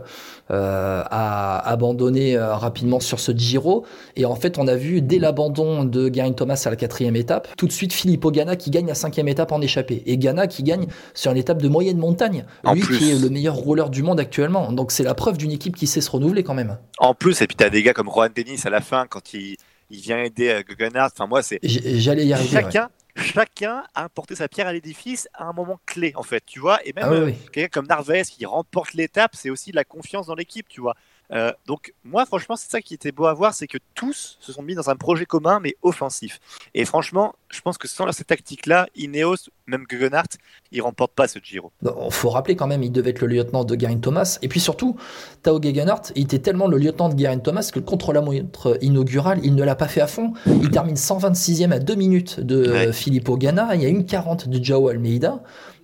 euh, 0.50 1.02
a 1.08 1.68
abandonné 1.70 2.36
euh, 2.36 2.56
rapidement 2.56 2.98
sur 2.98 3.20
ce 3.20 3.30
Giro. 3.30 3.86
Et 4.16 4.24
en 4.24 4.34
fait, 4.34 4.58
on 4.58 4.66
a 4.66 4.74
vu 4.74 5.00
dès 5.00 5.20
l'abandon 5.20 5.84
de 5.84 6.08
Guerin 6.08 6.32
Thomas 6.32 6.60
à 6.66 6.70
la 6.70 6.76
quatrième 6.76 7.14
étape, 7.14 7.46
tout 7.56 7.68
de 7.68 7.72
suite 7.72 7.92
Filippo 7.92 8.32
Ganna 8.32 8.56
qui 8.56 8.70
gagne 8.70 8.88
la 8.88 8.96
cinquième 8.96 9.28
étape 9.28 9.52
en 9.52 9.60
échappée. 9.60 10.02
Et 10.06 10.18
Ganna 10.18 10.48
qui 10.48 10.64
gagne 10.64 10.88
sur 11.14 11.30
une 11.30 11.38
étape 11.38 11.62
de 11.62 11.68
moyenne 11.68 11.98
montagne. 11.98 12.44
En 12.64 12.74
Lui 12.74 12.80
plus. 12.80 12.98
qui 12.98 13.12
est 13.12 13.18
le 13.18 13.30
meilleur 13.30 13.54
rouleur 13.54 13.90
du 13.90 14.02
monde 14.02 14.18
actuellement. 14.18 14.72
Donc 14.72 14.90
c'est 14.90 15.04
la 15.04 15.14
preuve 15.14 15.36
d'une 15.36 15.52
équipe 15.52 15.76
qui 15.76 15.86
sait 15.86 16.00
se 16.00 16.10
renouveler 16.10 16.42
quand 16.42 16.54
même. 16.54 16.78
En 16.98 17.14
plus, 17.14 17.40
et 17.42 17.46
puis 17.46 17.56
tu 17.56 17.62
as 17.62 17.70
des 17.70 17.84
gars 17.84 17.92
comme 17.92 18.08
Rohan 18.08 18.26
Dennis 18.34 18.62
à 18.64 18.70
la 18.70 18.80
fin 18.80 19.06
quand 19.08 19.32
il, 19.34 19.56
il 19.90 20.00
vient 20.00 20.18
aider 20.18 20.64
Guggenhardt. 20.68 21.12
Enfin, 21.14 21.28
moi, 21.28 21.42
c'est 21.42 21.60
J'allais 21.62 22.26
y 22.26 22.32
arriver. 22.32 22.56
ouais. 22.56 22.80
Chacun. 23.16 23.84
A 23.94 24.04
apporté 24.04 24.34
sa 24.34 24.48
pierre 24.48 24.66
à 24.66 24.72
l'édifice 24.72 25.28
à 25.34 25.44
un 25.44 25.52
moment 25.52 25.80
clé, 25.86 26.12
en 26.16 26.22
fait, 26.22 26.44
tu 26.46 26.60
vois. 26.60 26.84
Et 26.86 26.92
même 26.92 27.04
Ah 27.06 27.10
oui, 27.10 27.16
euh, 27.32 27.50
quelqu'un 27.52 27.68
comme 27.68 27.86
Narvaez 27.86 28.22
qui 28.24 28.46
remporte 28.46 28.94
l'étape, 28.94 29.34
c'est 29.34 29.50
aussi 29.50 29.70
de 29.70 29.76
la 29.76 29.84
confiance 29.84 30.26
dans 30.26 30.34
l'équipe, 30.34 30.68
tu 30.68 30.80
vois. 30.80 30.94
Euh, 31.32 31.52
donc 31.66 31.94
moi 32.04 32.26
franchement 32.26 32.54
c'est 32.54 32.70
ça 32.70 32.80
qui 32.82 32.92
était 32.94 33.12
beau 33.12 33.24
à 33.26 33.32
voir, 33.34 33.54
c'est 33.54 33.66
que 33.66 33.78
tous 33.94 34.36
se 34.40 34.52
sont 34.52 34.62
mis 34.62 34.74
dans 34.74 34.90
un 34.90 34.96
projet 34.96 35.24
commun 35.24 35.58
mais 35.60 35.74
offensif. 35.82 36.38
Et 36.74 36.84
franchement, 36.84 37.34
je 37.50 37.60
pense 37.60 37.78
que 37.78 37.88
sans 37.88 38.10
cette 38.12 38.26
tactique-là, 38.26 38.86
Ineos, 38.94 39.48
même 39.66 39.84
Guggenhardt, 39.88 40.36
ils 40.72 40.82
remportent 40.82 41.14
pas 41.14 41.26
ce 41.28 41.38
Giro. 41.42 41.72
Il 41.82 41.90
faut 42.10 42.28
rappeler 42.28 42.56
quand 42.56 42.66
même, 42.66 42.82
il 42.82 42.92
devait 42.92 43.10
être 43.10 43.20
le 43.20 43.28
lieutenant 43.28 43.64
de 43.64 43.74
Garin 43.74 43.98
Thomas. 43.98 44.38
Et 44.42 44.48
puis 44.48 44.60
surtout, 44.60 44.96
Tao 45.42 45.60
Gegenhardt, 45.62 46.12
il 46.16 46.24
était 46.24 46.40
tellement 46.40 46.66
le 46.66 46.76
lieutenant 46.76 47.08
de 47.08 47.14
Garin 47.14 47.38
Thomas 47.38 47.70
que 47.72 47.78
le 47.78 47.84
contre-la-montre 47.84 48.76
inaugural, 48.82 49.40
il 49.42 49.54
ne 49.54 49.64
l'a 49.64 49.74
pas 49.76 49.88
fait 49.88 50.00
à 50.02 50.06
fond. 50.06 50.32
Il 50.46 50.70
termine 50.70 50.96
126e 50.96 51.72
à 51.72 51.78
2 51.78 51.94
minutes 51.94 52.40
de 52.40 52.70
Ouais. 52.70 52.92
Filippo 52.92 53.36
Ganna. 53.36 53.74
Il 53.74 53.82
y 53.82 53.86
a 53.86 53.88
une 53.88 54.04
40 54.04 54.48
de 54.48 54.62
Joao 54.62 54.88
Almeida. 54.88 55.42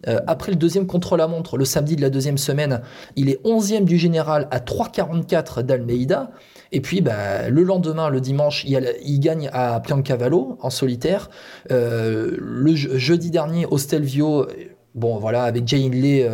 Euh, 0.08 0.20
après 0.26 0.52
le 0.52 0.56
deuxième 0.56 0.86
contre-la-montre, 0.86 1.56
le 1.56 1.64
samedi 1.64 1.96
de 1.96 2.00
la 2.00 2.10
deuxième 2.10 2.38
semaine, 2.38 2.80
il 3.16 3.28
est 3.28 3.40
11e 3.44 3.84
du 3.84 3.98
général 3.98 4.48
à 4.50 4.60
3,44 4.60 5.62
d'Almeida. 5.62 6.30
Et 6.72 6.80
puis, 6.80 7.00
bah, 7.00 7.48
le 7.50 7.62
lendemain, 7.62 8.08
le 8.10 8.20
dimanche, 8.20 8.64
il, 8.66 8.72
la- 8.78 8.92
gagne 9.18 9.50
à 9.52 9.80
Piancavallo 9.80 10.56
en 10.60 10.70
solitaire. 10.70 11.28
Euh, 11.70 12.36
le 12.38 12.74
je- 12.74 12.96
jeudi 12.96 13.30
dernier, 13.30 13.66
au 13.66 13.76
Stelvio, 13.76 14.46
bon, 14.94 15.18
voilà, 15.18 15.44
avec 15.44 15.66
Jay 15.66 15.84
Hindley, 15.84 16.28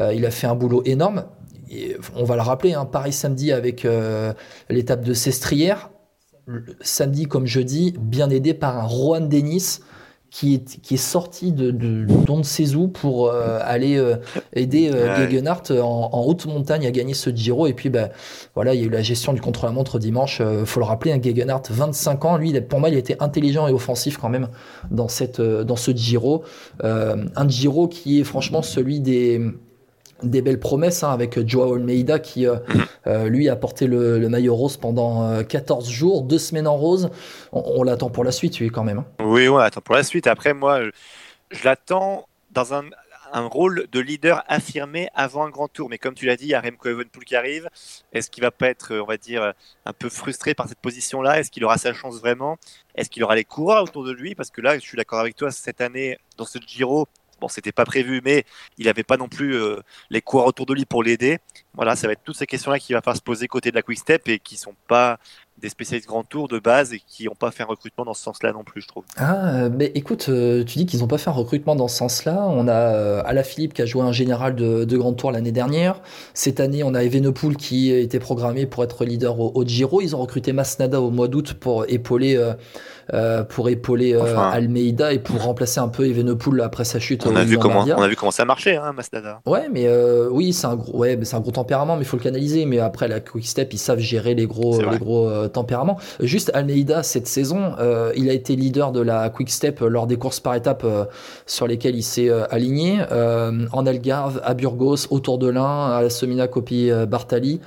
euh, 0.00 0.12
il 0.14 0.24
a 0.26 0.30
fait 0.30 0.46
un 0.46 0.54
boulot 0.54 0.82
énorme. 0.84 1.24
On 2.14 2.24
va 2.24 2.36
le 2.36 2.42
rappeler, 2.42 2.74
hein, 2.74 2.84
pareil 2.84 3.12
samedi 3.14 3.50
avec 3.50 3.86
l'étape 4.68 5.02
de 5.02 5.14
Sestrière. 5.14 5.88
Samedi 6.80 7.26
comme 7.26 7.46
jeudi, 7.46 7.94
bien 7.98 8.28
aidé 8.28 8.52
par 8.52 8.76
un 8.84 8.88
Juan 8.88 9.28
Denis 9.28 9.78
qui 10.32 10.54
est, 10.54 10.80
qui 10.80 10.94
est 10.94 10.96
sorti 10.96 11.52
de, 11.52 11.70
de, 11.70 12.06
d'on 12.24 12.38
ne 12.38 12.42
sait 12.42 12.74
où 12.74 12.88
pour 12.88 13.28
euh, 13.28 13.58
aller 13.62 13.98
euh, 13.98 14.16
aider 14.54 14.90
euh. 14.90 15.14
Gegenhardt 15.14 15.70
en, 15.72 16.08
en 16.10 16.22
haute 16.24 16.46
montagne 16.46 16.86
à 16.86 16.90
gagner 16.90 17.12
ce 17.12 17.28
Giro. 17.28 17.66
Et 17.66 17.74
puis, 17.74 17.90
bah, 17.90 18.08
voilà, 18.54 18.72
il 18.74 18.80
y 18.80 18.84
a 18.84 18.86
eu 18.86 18.90
la 18.90 19.02
gestion 19.02 19.34
du 19.34 19.42
contre-la-montre 19.42 19.98
dimanche. 19.98 20.38
Euh, 20.40 20.64
faut 20.64 20.80
le 20.80 20.86
rappeler, 20.86 21.12
un 21.12 21.20
Gegenhardt, 21.20 21.64
25 21.70 22.24
ans, 22.24 22.36
lui, 22.38 22.48
il 22.48 22.56
a- 22.56 22.62
pour 22.62 22.80
moi, 22.80 22.88
il 22.88 22.96
était 22.96 23.22
intelligent 23.22 23.68
et 23.68 23.72
offensif 23.72 24.16
quand 24.16 24.30
même 24.30 24.48
dans, 24.90 25.08
cette, 25.08 25.38
euh, 25.38 25.64
dans 25.64 25.76
ce 25.76 25.90
Giro. 25.90 26.44
Euh, 26.82 27.26
un 27.36 27.46
Giro 27.46 27.86
qui 27.86 28.18
est 28.20 28.24
franchement 28.24 28.62
celui 28.62 29.00
des 29.00 29.38
des 30.22 30.42
belles 30.42 30.60
promesses 30.60 31.02
hein, 31.02 31.10
avec 31.10 31.46
Joao 31.46 31.74
Almeida 31.74 32.18
qui 32.18 32.46
euh, 32.46 32.56
euh, 33.06 33.28
lui 33.28 33.48
a 33.48 33.56
porté 33.56 33.86
le, 33.86 34.18
le 34.18 34.28
maillot 34.28 34.54
rose 34.54 34.76
pendant 34.76 35.24
euh, 35.24 35.42
14 35.42 35.88
jours, 35.88 36.22
deux 36.22 36.38
semaines 36.38 36.66
en 36.66 36.76
rose. 36.76 37.10
On, 37.52 37.62
on 37.76 37.82
l'attend 37.82 38.10
pour 38.10 38.24
la 38.24 38.32
suite, 38.32 38.58
lui 38.58 38.70
quand 38.70 38.84
même. 38.84 38.98
hein. 38.98 39.06
Oui, 39.24 39.48
ouais, 39.48 39.62
attends 39.62 39.80
pour 39.80 39.94
la 39.94 40.02
suite. 40.02 40.26
Après 40.26 40.54
moi, 40.54 40.84
je, 40.84 40.90
je 41.50 41.64
l'attends 41.64 42.26
dans 42.52 42.74
un, 42.74 42.84
un 43.32 43.46
rôle 43.46 43.86
de 43.90 44.00
leader 44.00 44.44
affirmé 44.46 45.08
avant 45.14 45.44
un 45.44 45.50
grand 45.50 45.68
tour. 45.68 45.88
Mais 45.88 45.98
comme 45.98 46.14
tu 46.14 46.26
l'as 46.26 46.36
dit, 46.36 46.44
il 46.44 46.50
y 46.50 46.54
a 46.54 46.60
Remco 46.60 46.90
qui 47.24 47.34
arrive. 47.34 47.68
Est-ce 48.12 48.30
qu'il 48.30 48.42
va 48.42 48.50
pas 48.50 48.68
être, 48.68 48.94
on 48.94 49.06
va 49.06 49.16
dire, 49.16 49.52
un 49.86 49.92
peu 49.92 50.08
frustré 50.08 50.54
par 50.54 50.68
cette 50.68 50.80
position-là? 50.80 51.40
Est-ce 51.40 51.50
qu'il 51.50 51.64
aura 51.64 51.78
sa 51.78 51.94
chance 51.94 52.20
vraiment? 52.20 52.58
Est-ce 52.94 53.08
qu'il 53.08 53.24
aura 53.24 53.34
les 53.34 53.44
coureurs 53.44 53.84
autour 53.84 54.04
de 54.04 54.12
lui? 54.12 54.34
Parce 54.34 54.50
que 54.50 54.60
là, 54.60 54.74
je 54.74 54.80
suis 54.80 54.96
d'accord 54.96 55.20
avec 55.20 55.34
toi, 55.34 55.50
cette 55.50 55.80
année, 55.80 56.18
dans 56.36 56.44
ce 56.44 56.58
Giro, 56.66 57.06
bon, 57.42 57.48
c'était 57.48 57.72
pas 57.72 57.84
prévu, 57.84 58.22
mais 58.24 58.44
il 58.78 58.86
n'avait 58.86 59.02
pas 59.02 59.16
non 59.16 59.28
plus 59.28 59.56
euh, 59.56 59.80
les 60.10 60.22
coureurs 60.22 60.46
autour 60.46 60.64
de 60.64 60.74
lui 60.74 60.84
pour 60.86 61.02
l'aider. 61.02 61.38
Voilà, 61.74 61.96
ça 61.96 62.06
va 62.06 62.12
être 62.14 62.22
toutes 62.24 62.36
ces 62.36 62.46
questions-là 62.46 62.78
qui 62.78 62.92
va 62.92 63.00
falloir 63.00 63.16
se 63.16 63.22
poser 63.22 63.48
côté 63.48 63.70
de 63.70 63.76
la 63.76 63.82
Quick 63.82 63.98
Step 63.98 64.28
et 64.28 64.38
qui 64.38 64.56
sont 64.56 64.76
pas 64.86 65.18
des 65.58 65.68
spécialistes 65.68 66.08
grand 66.08 66.24
tour 66.24 66.48
de 66.48 66.58
base 66.58 66.92
et 66.92 67.00
qui 67.06 67.26
n'ont 67.26 67.34
pas 67.34 67.50
fait 67.50 67.62
un 67.62 67.66
recrutement 67.66 68.04
dans 68.04 68.14
ce 68.14 68.22
sens-là 68.22 68.52
non 68.52 68.64
plus, 68.64 68.82
je 68.82 68.88
trouve. 68.88 69.04
Ah, 69.16 69.68
mais 69.68 69.92
écoute, 69.94 70.26
euh, 70.28 70.64
tu 70.64 70.78
dis 70.78 70.86
qu'ils 70.86 71.00
n'ont 71.00 71.06
pas 71.06 71.18
fait 71.18 71.30
un 71.30 71.34
recrutement 71.34 71.76
dans 71.76 71.88
ce 71.88 71.96
sens-là. 71.98 72.46
On 72.48 72.66
a 72.66 72.72
euh, 72.72 73.22
Alaphilippe 73.24 73.74
qui 73.74 73.82
a 73.82 73.86
joué 73.86 74.02
un 74.02 74.12
général 74.12 74.56
de, 74.56 74.84
de 74.84 74.96
Grand 74.96 75.12
Tour 75.12 75.30
l'année 75.30 75.52
dernière. 75.52 76.00
Cette 76.34 76.58
année, 76.58 76.82
on 76.82 76.94
a 76.94 77.04
Evenepoel 77.04 77.56
qui 77.56 77.92
était 77.92 78.18
programmé 78.18 78.66
pour 78.66 78.82
être 78.82 79.04
leader 79.04 79.38
au, 79.38 79.52
au 79.54 79.64
Giro. 79.64 80.00
Ils 80.00 80.16
ont 80.16 80.20
recruté 80.20 80.52
Masnada 80.52 81.00
au 81.00 81.10
mois 81.10 81.28
d'août 81.28 81.54
pour 81.54 81.84
épauler, 81.88 82.36
euh, 83.12 83.42
pour 83.44 83.68
épauler 83.68 84.14
euh, 84.14 84.22
Enfin. 84.22 84.50
Almeida 84.50 85.12
et 85.12 85.18
pour 85.18 85.42
remplacer 85.42 85.80
un 85.80 85.88
peu 85.88 86.06
Evenepoel 86.06 86.60
après 86.60 86.84
sa 86.84 86.98
chute 86.98 87.26
On 87.26 87.34
a, 87.36 87.44
vu 87.44 87.58
comment, 87.58 87.84
on 87.84 88.02
a 88.02 88.08
vu 88.08 88.16
comment 88.16 88.30
ça 88.30 88.44
marchait, 88.44 88.76
hein, 88.76 88.92
Masnada. 88.92 89.40
Ouais, 89.44 89.68
mais 89.70 89.86
euh, 89.86 90.28
oui, 90.30 90.52
c'est 90.52 90.66
un 90.66 90.76
gros, 90.76 90.98
ouais, 90.98 91.18
c'est 91.22 91.36
un 91.36 91.40
gros 91.40 91.50
tempérament, 91.50 91.96
mais 91.96 92.02
il 92.02 92.06
faut 92.06 92.16
le 92.16 92.22
canaliser. 92.22 92.64
Mais 92.64 92.78
après, 92.78 93.08
la 93.08 93.20
Quick 93.20 93.46
Step, 93.46 93.72
ils 93.72 93.78
savent 93.78 93.98
gérer 93.98 94.34
les 94.34 94.46
gros, 94.46 94.80
les 94.80 94.98
gros 94.98 95.41
euh, 95.42 95.48
tempéraments. 95.48 95.98
Juste 96.20 96.50
Almeida 96.54 97.02
cette 97.02 97.26
saison, 97.26 97.74
euh, 97.78 98.12
il 98.16 98.28
a 98.30 98.32
été 98.32 98.56
leader 98.56 98.92
de 98.92 99.00
la 99.00 99.28
Quick 99.30 99.50
Step 99.50 99.80
lors 99.80 100.06
des 100.06 100.16
courses 100.16 100.40
par 100.40 100.54
étapes 100.54 100.84
euh, 100.84 101.04
sur 101.46 101.66
lesquelles 101.66 101.96
il 101.96 102.02
s'est 102.02 102.28
euh, 102.28 102.44
aligné. 102.50 102.98
Euh, 103.10 103.66
en 103.72 103.86
Algarve, 103.86 104.40
à 104.44 104.54
Burgos, 104.54 105.06
autour 105.10 105.38
de 105.38 105.48
l'Ain, 105.48 105.90
à 105.90 106.02
la 106.02 106.10
Semina 106.10 106.48
Coppi 106.48 106.90
euh, 106.90 107.06
Bartali. 107.06 107.60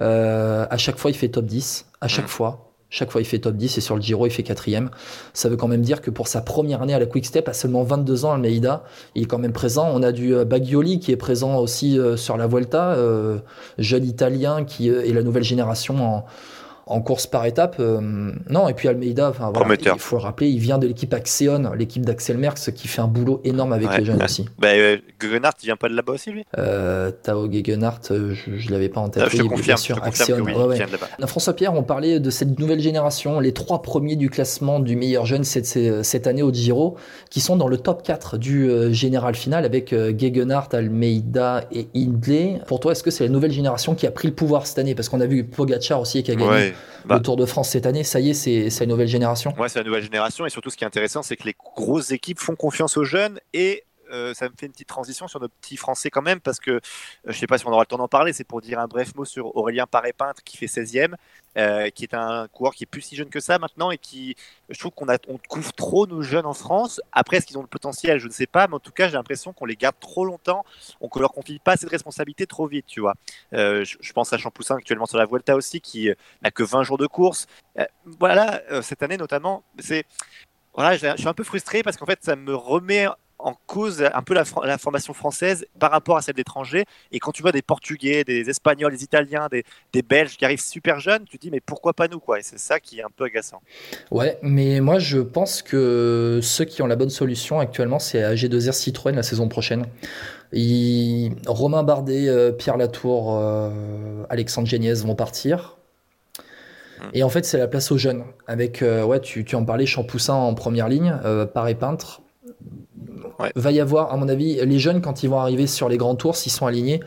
Euh, 0.00 0.66
à 0.70 0.76
chaque 0.76 0.98
fois, 0.98 1.10
il 1.10 1.14
fait 1.14 1.28
top 1.28 1.46
10. 1.46 1.86
À 2.00 2.08
chaque 2.08 2.26
Mm. 2.26 2.28
fois. 2.28 2.60
Chaque 2.90 3.10
fois, 3.10 3.20
il 3.20 3.24
fait 3.24 3.40
top 3.40 3.56
10 3.56 3.76
et 3.76 3.80
sur 3.80 3.96
le 3.96 4.02
Giro, 4.02 4.24
il 4.26 4.30
fait 4.30 4.44
quatrième. 4.44 4.88
Ça 5.32 5.48
veut 5.48 5.56
quand 5.56 5.66
même 5.66 5.80
dire 5.82 6.00
que 6.00 6.10
pour 6.10 6.28
sa 6.28 6.42
première 6.42 6.80
année 6.80 6.94
à 6.94 7.00
la 7.00 7.06
Quick 7.06 7.26
Step, 7.26 7.48
à 7.48 7.52
seulement 7.52 7.82
22 7.82 8.24
ans, 8.24 8.32
Almeida, 8.34 8.84
il 9.16 9.24
est 9.24 9.26
quand 9.26 9.38
même 9.38 9.52
présent. 9.52 9.90
On 9.92 10.00
a 10.04 10.12
du 10.12 10.32
euh, 10.32 10.44
Bagioli 10.44 11.00
qui 11.00 11.10
est 11.10 11.16
présent 11.16 11.56
aussi 11.56 11.98
euh, 11.98 12.16
sur 12.16 12.36
la 12.36 12.46
Vuelta, 12.46 12.92
euh, 12.92 13.38
jeune 13.78 14.04
italien 14.04 14.64
qui 14.64 14.90
euh, 14.90 15.04
est 15.04 15.12
la 15.12 15.24
nouvelle 15.24 15.42
génération 15.42 15.96
en, 16.04 16.24
en 16.86 17.00
course 17.00 17.26
par 17.26 17.46
étape. 17.46 17.76
euh, 17.80 18.00
non, 18.50 18.68
et 18.68 18.74
puis 18.74 18.88
Almeida, 18.88 19.30
enfin, 19.30 19.50
voilà, 19.54 19.74
il 19.80 19.98
faut 19.98 20.16
le 20.16 20.22
rappeler, 20.22 20.48
il 20.48 20.58
vient 20.58 20.78
de 20.78 20.86
l'équipe 20.86 21.12
Axion, 21.14 21.72
l'équipe 21.76 22.04
d'Axel 22.04 22.36
Merckx 22.38 22.70
qui 22.74 22.88
fait 22.88 23.00
un 23.00 23.08
boulot 23.08 23.40
énorme 23.44 23.72
avec 23.72 23.88
Ouais. 23.88 23.98
les 23.98 24.04
jeunes 24.04 24.22
aussi. 24.22 24.46
Bah, 24.58 24.68
euh, 24.74 24.98
Guggenhardt, 25.20 25.56
il 25.62 25.66
vient 25.66 25.76
pas 25.76 25.88
de 25.88 25.94
là-bas 25.94 26.12
aussi, 26.14 26.30
lui? 26.30 26.44
Euh, 26.58 27.10
Tao 27.10 27.50
Gegenhardt, 27.50 28.00
euh, 28.10 28.34
je, 28.34 28.56
je 28.56 28.70
l'avais 28.70 28.88
pas 28.88 29.00
en 29.00 29.08
tête. 29.08 29.22
Ah, 29.26 29.28
Je 29.30 29.36
te 29.38 29.42
Oui, 29.42 29.48
confirme, 29.48 29.66
bien 29.66 29.76
je 29.76 29.80
sûr, 29.82 29.96
te 29.96 30.04
confirme 30.04 30.26
que 30.28 30.32
Axion, 30.50 30.60
oui, 30.62 30.68
ouais, 30.68 30.74
vient 30.76 30.86
là-bas. 30.86 31.26
François-Pierre, 31.26 31.74
on 31.74 31.82
parlait 31.82 32.20
de 32.20 32.30
cette 32.30 32.58
nouvelle 32.58 32.80
génération, 32.80 33.40
les 33.40 33.52
trois 33.52 33.82
premiers 33.82 34.16
du 34.16 34.28
classement 34.30 34.80
du 34.80 34.96
meilleur 34.96 35.26
jeune 35.26 35.44
cette, 35.44 35.66
cette 36.04 36.26
année 36.26 36.42
au 36.42 36.52
Giro, 36.52 36.96
qui 37.30 37.40
sont 37.40 37.56
dans 37.56 37.68
le 37.68 37.78
top 37.78 38.02
4 38.02 38.36
du 38.38 38.68
euh, 38.68 38.92
général 38.92 39.34
final 39.34 39.64
avec 39.64 39.92
euh, 39.92 40.12
Gegenhardt, 40.16 40.68
Almeida 40.74 41.64
et 41.72 41.88
Hindley. 41.94 42.60
Pour 42.66 42.80
toi, 42.80 42.92
est-ce 42.92 43.02
que 43.02 43.10
c'est 43.10 43.24
la 43.24 43.30
nouvelle 43.30 43.52
génération 43.52 43.94
qui 43.94 44.06
a 44.06 44.10
pris 44.10 44.28
le 44.28 44.34
pouvoir 44.34 44.66
cette 44.66 44.78
année? 44.78 44.94
Parce 44.94 45.08
qu'on 45.08 45.20
a 45.20 45.26
vu 45.26 45.44
Pogacar 45.44 46.00
aussi 46.00 46.22
qui 46.22 46.30
a 46.30 46.34
gagné 46.34 46.73
Ouais, 46.74 47.06
bah. 47.06 47.16
le 47.16 47.22
Tour 47.22 47.36
de 47.36 47.46
France 47.46 47.70
cette 47.70 47.86
année. 47.86 48.04
Ça 48.04 48.20
y 48.20 48.30
est, 48.30 48.34
c'est 48.34 48.70
c'est 48.70 48.84
la 48.84 48.90
nouvelle 48.90 49.08
génération. 49.08 49.54
Ouais, 49.58 49.68
c'est 49.68 49.78
la 49.78 49.84
nouvelle 49.84 50.04
génération 50.04 50.46
et 50.46 50.50
surtout 50.50 50.70
ce 50.70 50.76
qui 50.76 50.84
est 50.84 50.86
intéressant, 50.86 51.22
c'est 51.22 51.36
que 51.36 51.44
les 51.44 51.54
grosses 51.76 52.10
équipes 52.10 52.38
font 52.38 52.56
confiance 52.56 52.96
aux 52.96 53.04
jeunes 53.04 53.40
et 53.52 53.84
euh, 54.10 54.34
ça 54.34 54.48
me 54.48 54.54
fait 54.58 54.66
une 54.66 54.72
petite 54.72 54.88
transition 54.88 55.28
sur 55.28 55.40
nos 55.40 55.48
petits 55.48 55.76
Français 55.76 56.10
quand 56.10 56.22
même 56.22 56.40
parce 56.40 56.60
que 56.60 56.70
euh, 56.70 56.80
je 57.26 57.32
sais 57.38 57.46
pas 57.46 57.58
si 57.58 57.66
on 57.66 57.70
aura 57.70 57.82
le 57.82 57.86
temps 57.86 57.98
d'en 57.98 58.08
parler, 58.08 58.32
c'est 58.32 58.44
pour 58.44 58.60
dire 58.60 58.78
un 58.78 58.86
bref 58.86 59.14
mot 59.14 59.24
sur 59.24 59.56
Aurélien 59.56 59.86
Paré-Peintre 59.86 60.42
qui 60.44 60.56
fait 60.56 60.66
16e, 60.66 61.14
euh, 61.56 61.90
qui 61.90 62.04
est 62.04 62.14
un 62.14 62.48
coureur 62.48 62.74
qui 62.74 62.84
est 62.84 62.86
plus 62.86 63.00
si 63.00 63.16
jeune 63.16 63.28
que 63.28 63.40
ça 63.40 63.58
maintenant 63.58 63.90
et 63.90 63.98
qui, 63.98 64.36
je 64.68 64.78
trouve 64.78 64.92
qu'on 64.92 65.06
couvre 65.48 65.72
trop 65.72 66.06
nos 66.06 66.22
jeunes 66.22 66.46
en 66.46 66.54
France. 66.54 67.00
Après, 67.12 67.38
est-ce 67.38 67.46
qu'ils 67.46 67.58
ont 67.58 67.62
le 67.62 67.68
potentiel? 67.68 68.18
Je 68.18 68.26
ne 68.26 68.32
sais 68.32 68.46
pas, 68.46 68.66
mais 68.68 68.74
en 68.74 68.80
tout 68.80 68.92
cas, 68.92 69.08
j'ai 69.08 69.14
l'impression 69.14 69.52
qu'on 69.52 69.66
les 69.66 69.76
garde 69.76 69.96
trop 70.00 70.24
longtemps, 70.24 70.64
on 71.00 71.08
ne 71.14 71.20
leur 71.20 71.32
confie 71.32 71.58
pas 71.58 71.72
assez 71.72 71.86
de 71.86 71.90
responsabilités 71.90 72.46
trop 72.46 72.66
vite, 72.66 72.86
tu 72.86 73.00
vois. 73.00 73.14
Je, 73.52 73.96
je 74.00 74.12
pense 74.12 74.32
à 74.32 74.38
Champoussin 74.38 74.76
actuellement 74.76 75.06
sur 75.06 75.18
la 75.18 75.26
Vuelta 75.26 75.56
aussi 75.56 75.80
qui 75.80 76.10
n'a 76.42 76.50
que 76.50 76.62
20 76.62 76.82
jours 76.82 76.98
de 76.98 77.06
course. 77.06 77.46
Voilà, 78.04 78.62
cette 78.82 79.02
année 79.02 79.16
notamment, 79.16 79.62
c'est 79.78 80.06
voilà, 80.74 80.96
je 80.96 81.16
suis 81.16 81.28
un 81.28 81.34
peu 81.34 81.44
frustré 81.44 81.82
parce 81.82 81.96
qu'en 81.96 82.06
fait, 82.06 82.18
ça 82.22 82.34
me 82.34 82.54
remet 82.54 83.06
en 83.44 83.54
cause 83.66 84.02
un 84.02 84.22
peu 84.22 84.34
la, 84.34 84.44
formation 84.78 85.14
française 85.14 85.66
par 85.78 85.90
rapport 85.90 86.16
à 86.16 86.22
celle 86.22 86.34
d'étrangers. 86.34 86.84
Et 87.12 87.18
quand 87.18 87.30
tu 87.30 87.42
vois 87.42 87.52
des 87.52 87.62
Portugais, 87.62 88.24
des 88.24 88.50
Espagnols, 88.50 88.92
des 88.92 89.04
Italiens, 89.04 89.48
des, 89.50 90.02
Belges 90.02 90.36
qui 90.36 90.44
arrivent 90.44 90.60
super 90.60 91.00
jeunes, 91.00 91.24
tu 91.24 91.38
te 91.38 91.42
dis 91.42 91.50
mais 91.50 91.60
pourquoi 91.60 91.92
pas 91.92 92.08
nous 92.08 92.18
quoi? 92.18 92.38
Et 92.38 92.42
c'est 92.42 92.58
ça 92.58 92.80
qui 92.80 92.98
est 92.98 93.02
un 93.02 93.10
peu 93.14 93.24
agaçant. 93.24 93.62
Ouais, 94.10 94.38
mais 94.42 94.80
moi 94.80 94.98
je 94.98 95.18
pense 95.18 95.62
que 95.62 96.40
ceux 96.42 96.64
qui 96.64 96.82
ont 96.82 96.86
la 96.86 96.96
bonne 96.96 97.10
solution 97.10 97.60
actuellement, 97.60 97.98
c'est 97.98 98.20
AG2R 98.20 98.72
Citroën 98.72 99.14
la 99.14 99.22
saison 99.22 99.48
prochaine. 99.48 99.86
Romain 101.46 101.82
Bardet, 101.82 102.28
euh, 102.28 102.52
Pierre 102.52 102.76
Latour, 102.76 103.36
euh, 103.36 104.24
Alexandre 104.28 104.68
Géniez 104.68 104.94
vont 104.94 105.14
partir. 105.14 105.76
Et 107.12 107.22
en 107.22 107.28
fait, 107.28 107.44
c'est 107.44 107.58
la 107.58 107.68
place 107.68 107.90
aux 107.92 107.98
jeunes. 107.98 108.24
Avec, 108.46 108.82
euh, 108.82 109.04
ouais, 109.04 109.20
tu, 109.20 109.44
tu 109.44 109.56
en 109.56 109.64
parlais, 109.64 109.86
Champoussin 109.86 110.34
en 110.34 110.54
première 110.54 110.88
ligne, 110.88 111.14
euh, 111.24 111.46
Paré 111.46 111.74
Peintre. 111.74 112.22
Ouais. 113.40 113.50
Va 113.56 113.72
y 113.72 113.80
avoir, 113.80 114.12
à 114.12 114.16
mon 114.16 114.28
avis, 114.28 114.64
les 114.64 114.78
jeunes, 114.78 115.00
quand 115.00 115.22
ils 115.22 115.28
vont 115.30 115.38
arriver 115.40 115.66
sur 115.66 115.88
les 115.88 115.96
grands 115.96 116.14
tours, 116.14 116.36
s'ils 116.36 116.52
sont 116.52 116.66
alignés, 116.66 117.00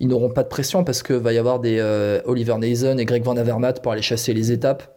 ils 0.00 0.08
n'auront 0.08 0.30
pas 0.30 0.42
de 0.42 0.48
pression 0.48 0.84
parce 0.84 1.02
que 1.02 1.12
va 1.14 1.32
y 1.32 1.38
avoir 1.38 1.60
des 1.60 1.78
euh, 1.80 2.20
Oliver 2.24 2.56
Neisen 2.58 2.98
et 2.98 3.04
Greg 3.04 3.22
Van 3.22 3.36
Avermaet 3.36 3.74
pour 3.82 3.92
aller 3.92 4.02
chasser 4.02 4.32
les 4.34 4.50
étapes. 4.52 4.96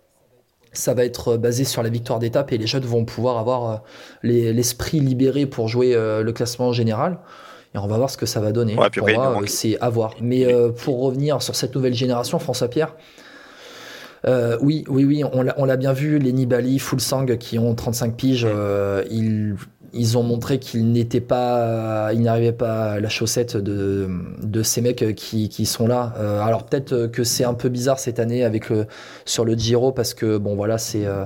Ça 0.74 0.94
va 0.94 1.06
être 1.06 1.34
euh, 1.34 1.38
basé 1.38 1.64
sur 1.64 1.82
la 1.84 1.90
victoire 1.90 2.20
d'étape 2.20 2.52
et 2.52 2.58
les 2.58 2.68
jeunes 2.68 2.84
vont 2.86 3.06
pouvoir 3.06 3.38
avoir 3.38 3.72
euh, 3.72 3.76
les- 4.24 4.54
l'esprit 4.54 5.00
libéré 5.00 5.46
pour 5.46 5.68
jouer 5.68 5.94
le 5.96 6.32
classement 6.32 6.72
général. 6.74 7.20
Et 7.76 7.78
on 7.80 7.88
va 7.88 7.98
voir 7.98 8.10
ce 8.10 8.18
que 8.18 8.26
ça 8.26 8.40
va 8.40 8.52
donner. 8.54 8.76
Ouais, 8.78 8.90
pour 8.90 9.08
moi, 9.16 9.36
c'est 9.48 9.78
à 9.82 9.90
voir. 9.90 10.14
Mais 10.22 10.48
pour 10.84 11.02
revenir 11.02 11.42
sur 11.42 11.54
cette 11.56 11.76
nouvelle 11.76 11.94
génération, 11.94 12.40
François 12.40 12.70
Pierre, 12.70 12.96
Euh, 14.26 14.58
oui, 14.62 14.84
oui, 14.90 15.06
oui, 15.06 15.24
on 15.32 15.44
l'a, 15.44 15.54
on 15.58 15.66
l'a 15.66 15.78
bien 15.78 15.94
vu, 15.94 16.18
les 16.18 16.34
Nibali, 16.34 16.80
Fulsang, 16.80 17.26
qui 17.38 17.60
ont 17.60 17.76
35 17.76 18.16
piges, 18.16 18.48
euh, 18.50 19.04
ils, 19.12 19.56
ils 19.94 20.18
ont 20.18 20.24
montré 20.24 20.60
qu'ils 20.60 20.92
n'étaient 20.92 21.22
pas, 21.22 22.12
ils 22.14 22.22
n'arrivaient 22.22 22.52
pas 22.52 22.94
à 22.94 23.00
la 23.00 23.10
chaussette 23.10 23.58
de, 23.58 24.10
de 24.42 24.64
ces 24.64 24.82
mecs 24.82 25.16
qui, 25.16 25.50
qui 25.50 25.66
sont 25.66 25.88
là. 25.88 26.14
Euh, 26.18 26.42
alors 26.42 26.66
peut-être 26.66 27.08
que 27.08 27.24
c'est 27.24 27.44
un 27.44 27.54
peu 27.54 27.70
bizarre 27.70 28.00
cette 28.00 28.20
année 28.20 28.44
avec 28.44 28.70
le, 28.70 28.88
sur 29.26 29.46
le 29.46 29.56
Giro, 29.56 29.92
parce 29.92 30.14
que 30.14 30.38
bon, 30.38 30.56
voilà, 30.56 30.78
c'est, 30.78 31.06
euh, 31.06 31.26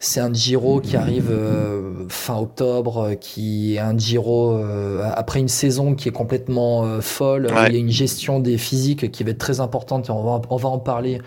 c'est 0.00 0.20
un 0.20 0.32
Giro 0.32 0.80
qui 0.80 0.96
arrive 0.96 1.30
euh, 1.30 2.06
fin 2.08 2.36
octobre, 2.36 2.98
euh, 2.98 3.14
qui 3.14 3.74
est 3.74 3.78
un 3.80 3.96
Giro 3.96 4.52
euh, 4.52 5.02
après 5.14 5.40
une 5.40 5.48
saison 5.48 5.94
qui 5.94 6.08
est 6.08 6.12
complètement 6.12 6.84
euh, 6.84 7.00
folle. 7.00 7.46
Ouais. 7.46 7.68
Il 7.68 7.74
y 7.74 7.76
a 7.76 7.80
une 7.80 7.90
gestion 7.90 8.40
des 8.40 8.58
physiques 8.58 9.10
qui 9.10 9.24
va 9.24 9.30
être 9.30 9.38
très 9.38 9.60
importante 9.60 10.08
et 10.08 10.12
on 10.12 10.22
va, 10.22 10.40
on 10.50 10.56
va 10.56 10.68
en 10.68 10.78
parler. 10.78 11.20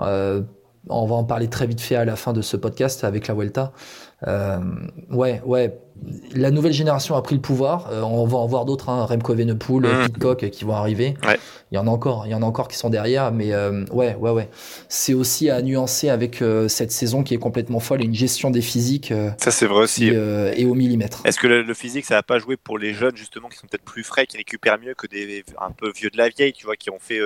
euh, 0.00 0.42
on 0.88 1.04
va 1.04 1.16
en 1.16 1.24
parler 1.24 1.48
très 1.48 1.66
vite 1.66 1.80
fait 1.80 1.96
à 1.96 2.04
la 2.04 2.14
fin 2.14 2.32
de 2.32 2.42
ce 2.42 2.56
podcast 2.56 3.02
avec 3.02 3.26
la 3.26 3.34
Vuelta. 3.34 3.72
Euh, 4.26 4.58
ouais, 5.10 5.42
ouais. 5.44 5.78
La 6.34 6.50
nouvelle 6.50 6.74
génération 6.74 7.16
a 7.16 7.22
pris 7.22 7.34
le 7.34 7.40
pouvoir. 7.40 7.88
Euh, 7.90 8.02
on 8.02 8.26
va 8.26 8.36
en 8.36 8.46
voir 8.46 8.66
d'autres, 8.66 8.90
hein, 8.90 9.06
Remco 9.06 9.32
Evenepoel, 9.32 9.86
Mhm. 9.86 10.04
Pitcock, 10.06 10.50
qui 10.50 10.64
vont 10.64 10.74
arriver. 10.74 11.14
Ouais. 11.26 11.38
Il 11.72 11.74
y 11.74 11.78
en 11.78 11.86
a 11.86 11.90
encore, 11.90 12.26
il 12.26 12.30
y 12.32 12.34
en 12.34 12.42
a 12.42 12.44
encore 12.46 12.68
qui 12.68 12.76
sont 12.76 12.90
derrière, 12.90 13.32
mais 13.32 13.52
euh, 13.54 13.84
ouais, 13.92 14.14
ouais, 14.14 14.30
ouais. 14.30 14.48
C'est 14.88 15.14
aussi 15.14 15.48
à 15.50 15.62
nuancer 15.62 16.10
avec 16.10 16.42
cette 16.68 16.92
saison 16.92 17.22
qui 17.22 17.34
est 17.34 17.38
complètement 17.38 17.80
folle 17.80 18.02
et 18.02 18.04
une 18.04 18.14
gestion 18.14 18.50
des 18.50 18.60
physiques 18.60 19.12
Ça, 19.38 19.50
c'est 19.50 19.66
vrai 19.66 19.82
aussi. 19.84 20.08
est 20.08 20.64
au 20.64 20.74
millimètre. 20.74 21.22
Est-ce 21.24 21.38
que 21.38 21.46
le, 21.46 21.62
le 21.62 21.74
physique, 21.74 22.04
ça 22.04 22.14
va 22.16 22.22
pas 22.22 22.38
jouer 22.38 22.56
pour 22.58 22.78
les 22.78 22.92
jeunes, 22.92 23.16
justement, 23.16 23.48
qui 23.48 23.56
sont 23.56 23.66
peut-être 23.66 23.84
plus 23.84 24.04
frais, 24.04 24.26
qui 24.26 24.36
récupèrent 24.36 24.78
mieux 24.78 24.94
que 24.94 25.06
des 25.06 25.44
un 25.60 25.70
peu 25.70 25.90
vieux 25.94 26.10
de 26.10 26.18
la 26.18 26.28
vieille, 26.28 26.52
tu 26.52 26.66
vois, 26.66 26.76
qui 26.76 26.90
ont 26.90 26.98
fait 27.00 27.20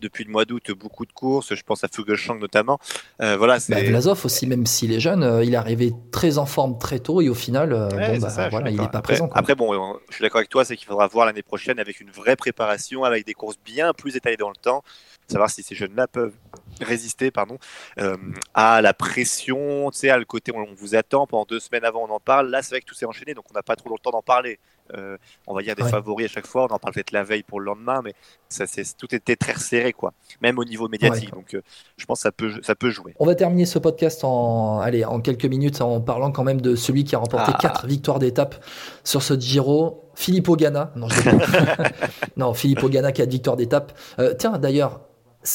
depuis 0.00 0.24
le 0.24 0.30
mois 0.30 0.44
d'août 0.44 0.70
beaucoup 0.78 1.04
de 1.06 1.12
courses. 1.12 1.54
Je 1.54 1.62
pense 1.62 1.82
à 1.84 1.88
Fuglsang 1.88 2.38
notamment. 2.38 2.78
Voilà, 3.18 3.58
c'est. 3.60 3.74
Bah, 3.74 3.82
Vlasov 3.82 4.24
aussi, 4.24 4.46
même 4.46 4.64
s'il 4.66 4.92
est 4.92 5.00
jeune, 5.00 5.40
il 5.44 5.52
est 5.52 5.56
arrivé 5.56 5.83
très 6.12 6.38
en 6.38 6.46
forme 6.46 6.78
très 6.78 6.98
tôt 6.98 7.20
et 7.20 7.28
au 7.28 7.34
final, 7.34 7.72
euh, 7.72 7.88
Ouais, 7.90 8.14
bon, 8.14 8.18
bah, 8.22 8.30
ça, 8.30 8.48
voilà, 8.48 8.70
il 8.70 8.80
n'est 8.80 8.88
pas 8.88 8.98
après, 8.98 9.14
présent. 9.14 9.28
quoi. 9.28 9.38
Après, 9.38 9.54
bon, 9.54 9.74
euh, 9.74 9.98
je 10.08 10.14
suis 10.14 10.22
d'accord 10.22 10.38
avec 10.38 10.50
toi, 10.50 10.64
c'est 10.64 10.76
qu'il 10.76 10.86
faudra 10.86 11.06
voir 11.06 11.26
l'année 11.26 11.42
prochaine 11.42 11.78
avec 11.78 12.00
une 12.00 12.10
vraie 12.10 12.36
préparation, 12.36 13.04
avec 13.04 13.26
des 13.26 13.34
courses 13.34 13.58
bien 13.64 13.92
plus 13.92 14.16
étalées 14.16 14.36
dans 14.36 14.48
le 14.50 14.56
temps, 14.56 14.82
savoir 15.28 15.50
si 15.50 15.62
ces 15.62 15.74
jeunes-là 15.74 16.06
peuvent 16.06 16.34
résister 16.80 17.30
pardon, 17.30 17.58
euh, 17.98 18.16
à 18.54 18.82
la 18.82 18.94
pression, 18.94 19.90
tu 19.90 19.98
sais, 19.98 20.10
à 20.10 20.18
le 20.18 20.24
côté 20.24 20.52
on 20.54 20.66
vous 20.74 20.94
attend, 20.94 21.26
pendant 21.26 21.44
deux 21.44 21.60
semaines 21.60 21.84
avant 21.84 22.06
on 22.08 22.12
en 22.12 22.20
parle, 22.20 22.50
là 22.50 22.62
c'est 22.62 22.70
vrai 22.70 22.80
que 22.80 22.86
tout 22.86 22.94
s'est 22.94 23.06
enchaîné, 23.06 23.34
donc 23.34 23.44
on 23.50 23.54
n'a 23.54 23.62
pas 23.62 23.76
trop 23.76 23.88
le 23.90 23.98
temps 23.98 24.10
d'en 24.10 24.22
parler. 24.22 24.58
Euh, 24.92 25.16
on 25.46 25.54
va 25.54 25.62
dire 25.62 25.74
des 25.74 25.82
Ouais. 25.82 25.88
favoris 25.88 26.26
à 26.26 26.28
chaque 26.28 26.46
fois, 26.46 26.64
on 26.70 26.74
en 26.74 26.78
parle 26.78 26.92
peut-être 26.92 27.12
la 27.12 27.24
veille 27.24 27.42
pour 27.42 27.58
le 27.58 27.66
lendemain, 27.66 28.02
mais 28.04 28.12
ça, 28.50 28.66
c'est, 28.66 28.84
tout 28.98 29.14
était 29.14 29.34
très 29.34 29.52
resserré, 29.52 29.92
quoi, 29.94 30.12
même 30.42 30.58
au 30.58 30.64
niveau 30.64 30.88
médiatique, 30.88 31.32
donc 31.32 31.54
euh, 31.54 31.62
je 31.96 32.04
pense 32.04 32.18
que 32.18 32.22
ça 32.24 32.32
peut, 32.32 32.52
ça 32.62 32.74
peut 32.74 32.90
jouer. 32.90 33.14
On 33.18 33.24
va 33.24 33.34
terminer 33.34 33.64
ce 33.64 33.78
podcast 33.78 34.24
en, 34.24 34.80
allez, 34.80 35.04
en 35.06 35.20
quelques 35.20 35.46
minutes 35.46 35.80
en 35.80 36.00
parlant 36.02 36.30
quand 36.32 36.44
même 36.44 36.60
de 36.60 36.76
celui 36.76 37.04
qui 37.04 37.14
a 37.14 37.18
remporté 37.18 37.52
Ah. 37.54 37.58
quatre 37.60 37.86
victoires 37.86 38.18
d'étape 38.18 38.62
sur 39.04 39.22
ce 39.22 39.38
Giro, 39.40 40.10
Filippo 40.14 40.54
Ganna. 40.54 40.92
Non, 40.96 41.08
je 41.08 41.30
non, 42.36 42.52
Filippo 42.54 42.88
Ganna, 42.90 43.10
quatre 43.12 43.30
victoires 43.30 43.56
d'étape. 43.56 43.92
Euh, 44.18 44.34
tiens, 44.38 44.58
d'ailleurs, 44.58 45.00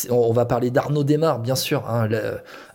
on 0.10 0.32
va 0.34 0.46
parler 0.46 0.70
d'Arnaud 0.72 1.04
Desmar, 1.04 1.40
bien 1.40 1.56
sûr. 1.56 1.88
hein, 1.90 2.08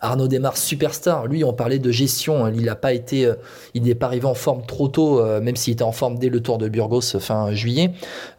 Arnaud 0.01 0.27
Desmar, 0.27 0.57
superstar. 0.57 1.27
Lui, 1.27 1.43
on 1.43 1.53
parlait 1.53 1.79
de 1.79 1.91
gestion. 1.91 2.45
hein, 2.45 2.51
Il 2.53 2.65
n'a 2.65 2.75
pas 2.75 2.93
été, 2.93 3.25
euh, 3.25 3.35
il 3.73 3.83
n'est 3.83 3.95
pas 3.95 4.07
arrivé 4.07 4.25
en 4.25 4.33
forme 4.33 4.65
trop 4.65 4.87
tôt, 4.87 5.19
euh, 5.19 5.39
même 5.41 5.55
s'il 5.55 5.73
était 5.73 5.83
en 5.83 5.91
forme 5.91 6.17
dès 6.19 6.29
le 6.29 6.41
Tour 6.41 6.57
de 6.57 6.67
Burgos 6.67 7.19
fin 7.19 7.51
juillet. 7.53 7.91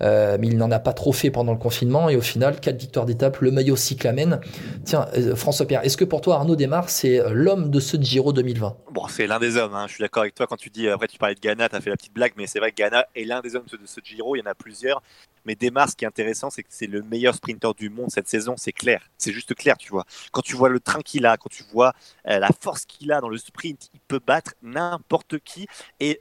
Euh, 0.03 0.37
mais 0.41 0.49
il 0.49 0.59
n'en 0.59 0.71
a 0.71 0.79
pas 0.79 0.93
trop 0.93 1.13
fait 1.13 1.31
pendant 1.31 1.53
le 1.53 1.59
confinement. 1.59 2.09
Et 2.09 2.17
au 2.17 2.21
final, 2.21 2.61
quatre 2.61 2.79
victoires 2.79 3.07
d'étape, 3.07 3.39
le 3.41 3.51
maillot 3.51 3.77
cyclamen. 3.77 4.41
Tiens, 4.85 5.07
euh, 5.17 5.35
François 5.35 5.67
Pierre, 5.67 5.85
est-ce 5.85 5.97
que 5.97 6.05
pour 6.05 6.21
toi, 6.21 6.37
Arnaud 6.37 6.57
Desmar, 6.57 6.89
c'est 6.91 7.19
euh, 7.21 7.31
l'homme 7.33 7.71
de 7.71 7.81
ce 7.81 7.97
Giro 7.97 8.33
2020 8.33 8.77
Bon, 8.93 9.09
c'est 9.09 9.27
l'un 9.27 9.39
des 9.39 9.57
hommes, 9.59 9.75
hein. 9.75 9.85
je 9.89 9.93
suis 9.95 10.03
d'accord 10.03 10.23
avec 10.23 10.35
toi 10.35 10.47
quand 10.47 10.57
tu 10.57 10.71
dis, 10.71 10.89
après 10.89 11.07
tu 11.07 11.19
parlais 11.19 11.35
de 11.35 11.41
Ghana, 11.41 11.69
tu 11.69 11.77
as 11.77 11.81
fait 11.83 11.91
la 11.91 11.97
petite 11.97 12.15
blague, 12.15 12.33
mais 12.39 12.47
c'est 12.47 12.59
vrai 12.61 12.71
que 12.71 12.77
Ghana 12.77 13.05
est 13.15 13.25
l'un 13.25 13.41
des 13.43 13.55
hommes 13.55 13.65
de 13.71 13.79
ce 13.85 14.01
Giro, 14.03 14.37
il 14.37 14.39
y 14.39 14.43
en 14.43 14.51
a 14.51 14.55
plusieurs. 14.55 15.03
Mais 15.45 15.55
Demar, 15.55 15.89
ce 15.91 15.95
qui 15.95 16.05
est 16.05 16.09
intéressant, 16.09 16.49
c'est 16.49 16.63
que 16.63 16.69
c'est 16.71 16.87
le 16.87 17.03
meilleur 17.03 17.35
sprinter 17.35 17.73
du 17.79 17.91
monde 17.91 18.07
cette 18.11 18.27
saison, 18.27 18.55
c'est 18.67 18.73
clair, 18.73 19.09
c'est 19.17 19.33
juste 19.33 19.55
clair, 19.55 19.77
tu 19.79 19.91
vois. 19.91 20.05
Quand 20.33 20.43
tu 20.43 20.57
vois 20.57 20.69
le 20.69 20.81
train 20.81 21.01
qu'il 21.01 21.25
a, 21.25 21.37
quand 21.37 21.49
tu 21.49 21.63
vois 21.73 21.93
euh, 22.27 22.41
la 22.41 22.49
force 22.61 22.85
qu'il 22.85 23.13
a 23.13 23.21
dans 23.21 23.29
le 23.29 23.39
sprint, 23.39 23.91
il 23.95 24.01
peut 24.01 24.19
battre 24.19 24.55
n'importe 24.61 25.39
qui. 25.39 25.69
Et 26.01 26.21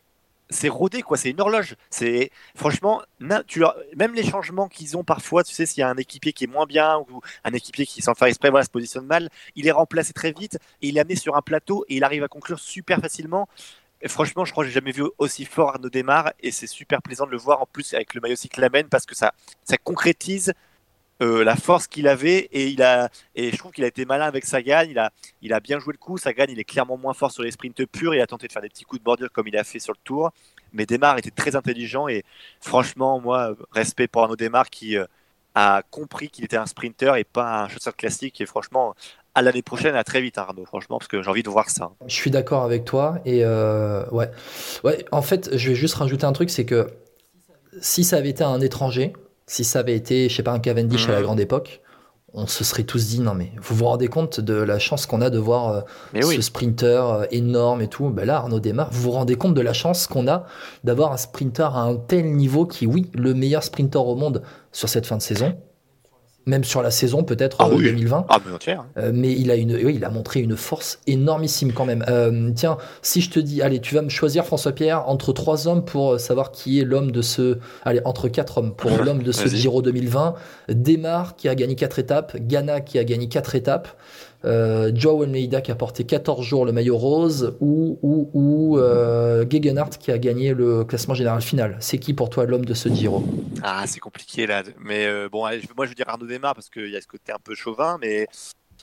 c'est 0.51 0.69
rodé 0.69 1.01
quoi, 1.01 1.17
c'est 1.17 1.31
une 1.31 1.41
horloge. 1.41 1.75
C'est 1.89 2.29
franchement, 2.55 3.01
tu 3.47 3.63
même 3.97 4.13
les 4.13 4.23
changements 4.23 4.67
qu'ils 4.67 4.95
ont 4.95 5.03
parfois, 5.03 5.43
tu 5.43 5.55
sais, 5.55 5.65
s'il 5.65 5.81
y 5.81 5.83
a 5.83 5.89
un 5.89 5.97
équipier 5.97 6.33
qui 6.33 6.43
est 6.43 6.47
moins 6.47 6.67
bien 6.67 6.99
ou 6.99 7.21
un 7.43 7.53
équipier 7.53 7.87
qui 7.87 8.03
sans 8.03 8.13
faire 8.13 8.27
exprès, 8.27 8.51
voilà, 8.51 8.63
se 8.63 8.69
positionne 8.69 9.07
mal, 9.07 9.29
il 9.55 9.65
est 9.67 9.71
remplacé 9.71 10.13
très 10.13 10.31
vite 10.31 10.59
et 10.83 10.89
il 10.89 10.97
est 10.97 10.99
amené 10.99 11.15
sur 11.15 11.35
un 11.35 11.41
plateau 11.41 11.83
et 11.89 11.95
il 11.95 12.03
arrive 12.03 12.23
à 12.23 12.27
conclure 12.27 12.59
super 12.59 12.99
facilement. 12.99 13.49
Franchement, 14.07 14.45
je 14.45 14.51
crois 14.51 14.65
que 14.65 14.67
j'ai 14.67 14.75
jamais 14.75 14.91
vu 14.91 15.05
aussi 15.17 15.45
fort 15.45 15.69
Arnaud 15.69 15.89
Desmar 15.89 16.31
et 16.41 16.51
c'est 16.51 16.67
super 16.67 17.01
plaisant 17.01 17.25
de 17.25 17.31
le 17.31 17.37
voir 17.37 17.63
en 17.63 17.65
plus 17.65 17.95
avec 17.95 18.13
le 18.13 18.21
maillot 18.21 18.35
cyclamen 18.35 18.87
parce 18.87 19.07
que 19.07 19.15
ça, 19.15 19.33
ça 19.63 19.77
concrétise 19.79 20.53
euh, 21.21 21.43
la 21.43 21.55
force 21.55 21.87
qu'il 21.87 22.07
avait 22.07 22.49
et 22.51 22.67
il 22.67 22.83
a 22.83 23.09
et 23.35 23.51
je 23.51 23.57
trouve 23.57 23.71
qu'il 23.71 23.83
a 23.83 23.87
été 23.87 24.05
malin 24.05 24.25
avec 24.25 24.45
Sagan. 24.45 24.83
Il 24.89 24.99
a 24.99 25.11
il 25.41 25.53
a 25.53 25.59
bien 25.59 25.79
joué 25.79 25.93
le 25.93 25.97
coup. 25.97 26.17
Sagan, 26.17 26.45
il 26.49 26.59
est 26.59 26.65
clairement 26.65 26.97
moins 26.97 27.13
fort 27.13 27.31
sur 27.31 27.43
les 27.43 27.51
sprints 27.51 27.85
purs. 27.85 28.13
Il 28.13 28.21
a 28.21 28.27
tenté 28.27 28.47
de 28.47 28.51
faire 28.51 28.61
des 28.61 28.69
petits 28.69 28.83
coups 28.83 28.99
de 28.99 29.05
bordure 29.05 29.31
comme 29.31 29.47
il 29.47 29.55
a 29.57 29.63
fait 29.63 29.79
sur 29.79 29.93
le 29.93 29.99
Tour. 30.03 30.31
Mais 30.73 30.85
Desmar 30.85 31.17
était 31.17 31.31
très 31.31 31.55
intelligent 31.55 32.07
et 32.07 32.23
franchement, 32.59 33.19
moi, 33.21 33.55
respect 33.71 34.07
pour 34.07 34.23
Arnaud 34.23 34.35
Desmar 34.35 34.69
qui 34.69 34.97
euh, 34.97 35.05
a 35.55 35.83
compris 35.89 36.29
qu'il 36.29 36.43
était 36.43 36.57
un 36.57 36.65
sprinter 36.65 37.15
et 37.17 37.23
pas 37.23 37.63
un 37.63 37.69
chasseur 37.69 37.95
classique. 37.95 38.41
Et 38.41 38.45
franchement, 38.45 38.93
à 39.35 39.41
l'année 39.41 39.61
prochaine, 39.61 39.95
à 39.95 40.03
très 40.03 40.21
vite, 40.21 40.37
Arnaud. 40.37 40.65
Franchement, 40.65 40.97
parce 40.97 41.07
que 41.07 41.21
j'ai 41.21 41.29
envie 41.29 41.43
de 41.43 41.49
voir 41.49 41.69
ça. 41.69 41.91
Je 42.07 42.13
suis 42.13 42.31
d'accord 42.31 42.63
avec 42.63 42.83
toi. 42.83 43.19
Et 43.23 43.45
euh, 43.45 44.05
ouais. 44.09 44.29
ouais, 44.83 45.05
en 45.11 45.21
fait, 45.21 45.55
je 45.57 45.69
vais 45.69 45.75
juste 45.75 45.95
rajouter 45.95 46.25
un 46.25 46.33
truc 46.33 46.49
c'est 46.49 46.65
que 46.65 46.89
si 47.81 48.03
ça 48.03 48.17
avait 48.17 48.29
été 48.29 48.43
un 48.43 48.61
étranger, 48.61 49.13
si 49.47 49.63
ça 49.63 49.79
avait 49.79 49.95
été, 49.95 50.29
je 50.29 50.35
sais 50.35 50.43
pas, 50.43 50.51
un 50.53 50.59
Cavendish 50.59 51.07
à 51.07 51.11
la 51.11 51.17
Mhm. 51.19 51.23
grande 51.23 51.39
époque, 51.39 51.81
on 52.37 52.47
se 52.47 52.65
serait 52.65 52.83
tous 52.83 53.07
dit 53.07 53.21
non, 53.21 53.33
mais 53.33 53.51
vous 53.61 53.75
vous 53.75 53.85
rendez 53.85 54.07
compte 54.09 54.41
de 54.41 54.55
la 54.55 54.77
chance 54.77 55.05
qu'on 55.05 55.21
a 55.21 55.29
de 55.29 55.37
voir 55.37 55.69
euh, 55.69 55.81
ce 56.21 56.27
oui. 56.27 56.43
sprinter 56.43 56.85
euh, 57.13 57.25
énorme 57.31 57.81
et 57.81 57.87
tout. 57.87 58.09
Ben 58.09 58.25
là, 58.25 58.37
Arnaud 58.37 58.59
Desmar, 58.59 58.89
vous 58.91 59.03
vous 59.03 59.11
rendez 59.11 59.35
compte 59.35 59.53
de 59.53 59.61
la 59.61 59.71
chance 59.71 60.05
qu'on 60.07 60.27
a 60.27 60.45
d'avoir 60.83 61.13
un 61.13 61.17
sprinter 61.17 61.63
à 61.73 61.79
un 61.83 61.95
tel 61.95 62.25
niveau 62.35 62.65
qui, 62.65 62.87
oui, 62.87 63.09
le 63.13 63.33
meilleur 63.33 63.63
sprinter 63.63 63.99
au 64.05 64.15
monde 64.15 64.41
sur 64.73 64.89
cette 64.89 65.05
fin 65.05 65.15
de 65.15 65.21
saison, 65.21 65.55
même 66.45 66.63
sur 66.63 66.81
la 66.81 66.91
saison 66.91 67.23
peut-être 67.23 67.57
Ah 67.59 67.67
euh, 67.67 67.75
oui. 67.75 67.85
2020. 67.85 68.25
Ah, 68.29 68.39
mais 68.45 68.53
entière. 68.53 68.85
Euh, 68.97 69.11
mais 69.13 69.31
il 69.31 69.49
a, 69.51 69.55
une, 69.55 69.73
oui, 69.73 69.95
il 69.95 70.05
a 70.05 70.09
montré 70.09 70.41
une 70.41 70.55
force 70.55 70.99
énormissime 71.07 71.73
quand 71.73 71.85
même. 71.85 72.03
Euh, 72.07 72.51
tiens, 72.55 72.77
si 73.01 73.21
je 73.21 73.29
te 73.29 73.39
dis, 73.39 73.61
allez, 73.61 73.79
tu 73.79 73.95
vas 73.95 74.01
me 74.01 74.09
choisir 74.09 74.45
François 74.45 74.71
Pierre 74.71 75.07
entre 75.09 75.33
trois 75.33 75.67
hommes 75.67 75.83
pour 75.83 76.19
savoir 76.19 76.51
qui 76.51 76.79
est 76.79 76.83
l'homme 76.83 77.11
de 77.11 77.21
ce, 77.21 77.57
allez, 77.83 78.01
entre 78.05 78.27
quatre 78.27 78.59
hommes 78.59 78.75
pour 78.75 78.91
l'homme 79.03 79.23
de 79.23 79.31
ce. 79.31 79.45
Giro 79.55 79.81
2020. 79.81 80.35
Demar 80.69 81.35
qui 81.35 81.47
a 81.47 81.55
gagné 81.55 81.75
quatre 81.75 81.99
étapes, 81.99 82.35
Ghana 82.37 82.81
qui 82.81 82.99
a 82.99 83.03
gagné 83.03 83.27
quatre 83.27 83.55
étapes, 83.55 83.87
euh, 84.45 84.91
Joe 84.93 85.23
Almeida 85.23 85.61
qui 85.61 85.71
a 85.71 85.75
porté 85.75 86.05
14 86.05 86.45
jours 86.45 86.65
le 86.65 86.71
maillot 86.71 86.97
rose 86.97 87.55
ou 87.59 87.99
ou 88.01 88.29
ou 88.33 88.77
euh, 88.77 89.45
Gegenhardt 89.49 89.97
qui 89.99 90.11
a 90.11 90.17
gagné 90.17 90.53
le 90.53 90.83
classement 90.83 91.13
général 91.15 91.41
final. 91.41 91.77
C'est 91.79 91.97
qui 91.97 92.13
pour 92.13 92.29
toi 92.29 92.45
l'homme 92.45 92.65
de 92.65 92.73
ce 92.73 92.89
Giro? 92.89 93.23
Ah, 93.63 93.85
c'est 93.87 93.99
compliqué 93.99 94.45
là. 94.45 94.63
Mais 94.79 95.05
euh, 95.05 95.29
bon, 95.29 95.39
moi 95.39 95.85
je 95.85 95.89
veux 95.89 95.95
dire 95.95 96.07
Arnaud 96.07 96.27
Desmar 96.27 96.53
parce 96.53 96.69
qu'il 96.69 96.89
y 96.89 96.95
a 96.95 97.01
ce 97.01 97.07
côté 97.07 97.31
un 97.31 97.39
peu 97.43 97.55
chauvin, 97.55 97.97
mais 97.99 98.27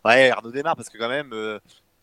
ouais, 0.04 0.30
Arnaud 0.30 0.50
Desmar 0.50 0.76
parce 0.76 0.88
que 0.88 0.98
quand 0.98 1.08
même, 1.08 1.32
euh, 1.32 1.58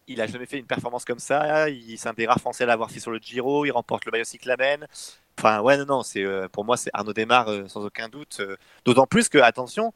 il 0.07 0.21
a 0.21 0.27
jamais 0.27 0.45
fait 0.45 0.57
une 0.57 0.65
performance 0.65 1.05
comme 1.05 1.19
ça. 1.19 1.67
C'est 1.97 2.09
un 2.09 2.13
des 2.13 2.25
rares 2.25 2.39
Français 2.39 2.63
à 2.63 2.67
l'avoir 2.67 2.89
fait 2.89 2.99
sur 2.99 3.11
le 3.11 3.19
Giro. 3.19 3.65
Il 3.65 3.71
remporte 3.71 4.05
le 4.05 4.11
maillot 4.11 4.23
cyclamen. 4.23 4.87
Enfin, 5.37 5.61
ouais, 5.61 5.77
non, 5.77 5.85
non, 5.85 6.03
c'est 6.03 6.25
pour 6.51 6.65
moi 6.65 6.77
c'est 6.77 6.89
Arnaud 6.93 7.13
Desmar 7.13 7.49
euh, 7.49 7.67
sans 7.67 7.85
aucun 7.85 8.09
doute. 8.09 8.41
D'autant 8.85 9.05
plus 9.05 9.29
que 9.29 9.37
attention. 9.37 9.93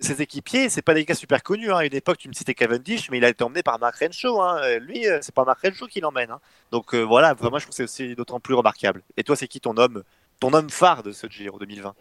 Ses 0.00 0.20
équipiers, 0.20 0.68
c'est 0.68 0.82
pas 0.82 0.94
des 0.94 1.04
gars 1.04 1.14
super 1.14 1.42
connus. 1.42 1.72
Hein. 1.72 1.78
À 1.78 1.86
une 1.86 1.94
époque, 1.94 2.18
tu 2.18 2.28
me 2.28 2.34
citais 2.34 2.54
Cavendish, 2.54 3.10
mais 3.10 3.18
il 3.18 3.24
a 3.24 3.28
été 3.28 3.42
emmené 3.42 3.62
par 3.62 3.78
Mark 3.78 3.96
Renshaw. 3.98 4.40
Hein. 4.40 4.58
Euh, 4.62 4.78
Lui, 4.78 5.08
euh, 5.08 5.18
c'est 5.22 5.34
pas 5.34 5.44
Mark 5.44 5.60
Renshaw 5.62 5.86
qui 5.86 6.00
l'emmène. 6.00 6.30
Hein. 6.30 6.40
Donc 6.70 6.94
euh, 6.94 7.02
voilà, 7.02 7.34
moi 7.40 7.58
je 7.58 7.64
trouve 7.64 7.70
que 7.70 7.74
c'est 7.74 7.82
aussi 7.82 8.14
d'autant 8.14 8.40
plus 8.40 8.54
remarquable. 8.54 9.02
Et 9.16 9.24
toi, 9.24 9.36
c'est 9.36 9.48
qui 9.48 9.60
ton 9.60 9.76
homme, 9.76 10.02
ton 10.40 10.52
homme 10.52 10.68
phare 10.68 11.02
de 11.02 11.12
ce 11.12 11.26
Giro 11.28 11.58
2020 11.58 11.94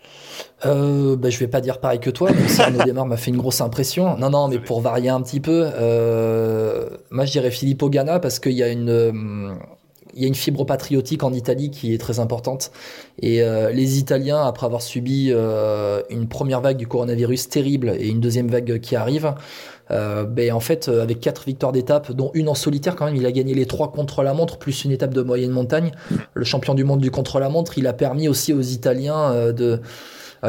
Euh, 0.65 1.15
bah, 1.15 1.29
je 1.29 1.37
vais 1.39 1.47
pas 1.47 1.61
dire 1.61 1.79
pareil 1.79 1.99
que 1.99 2.09
toi, 2.09 2.31
même 2.31 2.47
si 2.47 2.61
Arnaud 2.61 2.83
Desmar 2.83 3.05
m'a 3.05 3.17
fait 3.17 3.31
une 3.31 3.37
grosse 3.37 3.61
impression. 3.61 4.17
Non, 4.17 4.29
non, 4.29 4.47
mais 4.47 4.59
pour 4.59 4.81
varier 4.81 5.09
un 5.09 5.21
petit 5.21 5.39
peu, 5.39 5.69
euh, 5.73 6.89
moi 7.11 7.25
je 7.25 7.31
dirais 7.31 7.51
Filippo 7.51 7.89
Ganna 7.89 8.19
parce 8.19 8.39
qu'il 8.39 8.53
y 8.53 8.63
a 8.63 8.69
une, 8.69 9.57
il 10.15 10.21
y 10.21 10.25
a 10.25 10.27
une 10.27 10.35
fibre 10.35 10.65
patriotique 10.65 11.23
en 11.23 11.33
Italie 11.33 11.69
qui 11.71 11.93
est 11.93 11.97
très 11.97 12.19
importante. 12.19 12.71
Et 13.21 13.41
euh, 13.41 13.71
les 13.71 13.99
Italiens, 13.99 14.41
après 14.41 14.65
avoir 14.65 14.81
subi 14.81 15.31
euh, 15.31 16.01
une 16.09 16.27
première 16.27 16.61
vague 16.61 16.77
du 16.77 16.87
coronavirus 16.87 17.49
terrible 17.49 17.95
et 17.99 18.07
une 18.07 18.19
deuxième 18.19 18.47
vague 18.47 18.79
qui 18.79 18.95
arrive, 18.95 19.33
euh, 19.91 20.23
ben 20.23 20.51
en 20.51 20.59
fait, 20.59 20.87
euh, 20.87 21.03
avec 21.03 21.19
quatre 21.19 21.45
victoires 21.45 21.71
d'étape, 21.71 22.11
dont 22.11 22.31
une 22.33 22.49
en 22.49 22.55
solitaire 22.55 22.95
quand 22.95 23.05
même, 23.05 23.15
il 23.15 23.25
a 23.25 23.31
gagné 23.31 23.53
les 23.53 23.65
trois 23.65 23.91
contre 23.91 24.23
la 24.23 24.33
montre 24.33 24.57
plus 24.57 24.83
une 24.83 24.91
étape 24.91 25.13
de 25.13 25.21
moyenne 25.21 25.51
montagne. 25.51 25.91
Le 26.33 26.43
champion 26.43 26.73
du 26.73 26.83
monde 26.83 27.01
du 27.01 27.11
contre 27.11 27.39
la 27.39 27.49
montre, 27.49 27.77
il 27.77 27.85
a 27.87 27.93
permis 27.93 28.27
aussi 28.27 28.53
aux 28.53 28.61
Italiens 28.61 29.31
euh, 29.31 29.51
de 29.51 29.81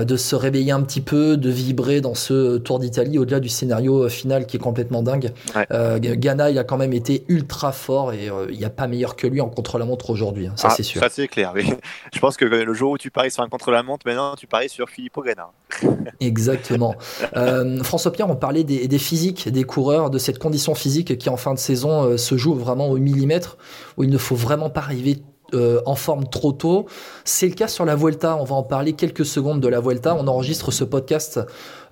de 0.05 0.17
se 0.17 0.35
réveiller 0.35 0.73
un 0.73 0.83
petit 0.83 1.01
peu, 1.01 1.37
de 1.37 1.51
vibrer 1.51 2.01
dans 2.01 2.15
ce 2.15 2.59
Tour 2.59 2.79
d'Italie 2.79 3.19
au-delà 3.19 3.41
du 3.41 3.49
scénario 3.49 4.09
final 4.09 4.47
qui 4.47 4.57
est 4.57 4.61
complètement 4.61 5.03
dingue. 5.03 5.33
Ouais. 5.55 5.67
Ghana, 6.01 6.51
il 6.51 6.59
a 6.59 6.65
quand 6.65 6.77
même 6.77 6.93
été 6.93 7.25
ultra 7.29 7.73
fort 7.73 8.13
et 8.13 8.31
il 8.51 8.59
n'y 8.59 8.65
a 8.65 8.71
pas 8.71 8.87
meilleur 8.87 9.17
que 9.17 9.27
lui 9.27 9.41
en 9.41 9.49
contre-la-montre 9.49 10.11
aujourd'hui, 10.11 10.47
hein, 10.47 10.53
ça 10.57 10.69
Ah, 10.71 10.75
c'est 10.75 10.83
sûr. 10.83 11.01
Ça 11.01 11.09
c'est 11.09 11.29
clair. 11.29 11.55
je 12.13 12.19
pense 12.19 12.37
que 12.37 12.45
le 12.45 12.75
jour 12.75 12.93
où 12.93 12.99
tu 12.99 13.11
paries 13.11 13.31
sur 13.31 13.43
un 13.43 13.49
contre-la-montre, 13.49 14.07
maintenant 14.07 14.35
tu 14.37 14.47
paries 14.47 14.69
sur 14.69 14.89
Philippe 14.89 15.17
Ogana. 15.17 15.51
Exactement. 16.21 16.95
Euh, 17.37 17.83
François 17.83 18.13
Pierre, 18.13 18.31
on 18.31 18.37
parlait 18.37 18.65
des, 18.65 18.89
des, 18.89 18.99
physiques 18.99 19.49
des 19.49 19.65
coureurs, 19.65 20.11
de 20.11 20.19
cette 20.19 20.39
condition 20.39 20.75
physique 20.75 21.19
qui 21.19 21.29
en 21.29 21.37
fin 21.37 21.55
de 21.55 21.59
saison 21.59 22.05
euh, 22.05 22.17
se 22.17 22.37
joue 22.37 22.55
vraiment 22.55 22.89
au 22.89 22.99
millimètre, 22.99 23.57
où 23.97 24.05
il 24.05 24.11
ne 24.11 24.19
faut 24.19 24.37
vraiment 24.37 24.71
pas 24.71 24.81
arriver 24.81 25.19
euh, 25.55 25.81
en 25.87 25.95
forme 25.95 26.29
trop 26.29 26.53
tôt. 26.53 26.87
C'est 27.25 27.49
le 27.49 27.55
cas 27.55 27.69
sur 27.69 27.85
la 27.85 27.95
Vuelta. 27.95 28.37
On 28.37 28.45
va 28.45 28.57
en 28.57 28.63
parler 28.63 28.95
quelques 28.95 29.25
secondes 29.25 29.61
de 29.61 29.69
la 29.69 29.81
Vuelta. 29.81 30.15
On 30.15 30.27
enregistre 30.27 30.71
ce 30.71 30.85
podcast 30.85 31.41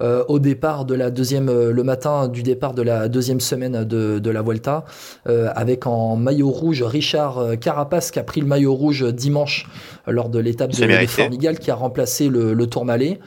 euh, 0.00 0.24
au 0.28 0.38
départ 0.38 0.84
de 0.84 0.94
la 0.94 1.10
deuxième, 1.10 1.48
euh, 1.48 1.72
le 1.72 1.82
matin 1.82 2.28
du 2.28 2.42
départ 2.42 2.74
de 2.74 2.82
la 2.82 3.08
deuxième 3.08 3.40
semaine 3.40 3.84
de, 3.84 4.18
de 4.18 4.30
la 4.30 4.42
Vuelta, 4.42 4.84
euh, 5.28 5.50
avec 5.54 5.86
en 5.86 6.16
maillot 6.16 6.50
rouge 6.50 6.82
Richard 6.82 7.58
Carapace 7.60 8.10
qui 8.10 8.18
a 8.18 8.24
pris 8.24 8.40
le 8.40 8.46
maillot 8.46 8.74
rouge 8.74 9.04
dimanche 9.12 9.66
lors 10.06 10.28
de 10.28 10.38
l'étape 10.38 10.72
de, 10.72 10.84
de 10.84 11.06
Formigal, 11.06 11.58
qui 11.58 11.70
a 11.70 11.74
remplacé 11.74 12.28
le, 12.28 12.54
le 12.54 12.66
Tourmalet. 12.66 13.20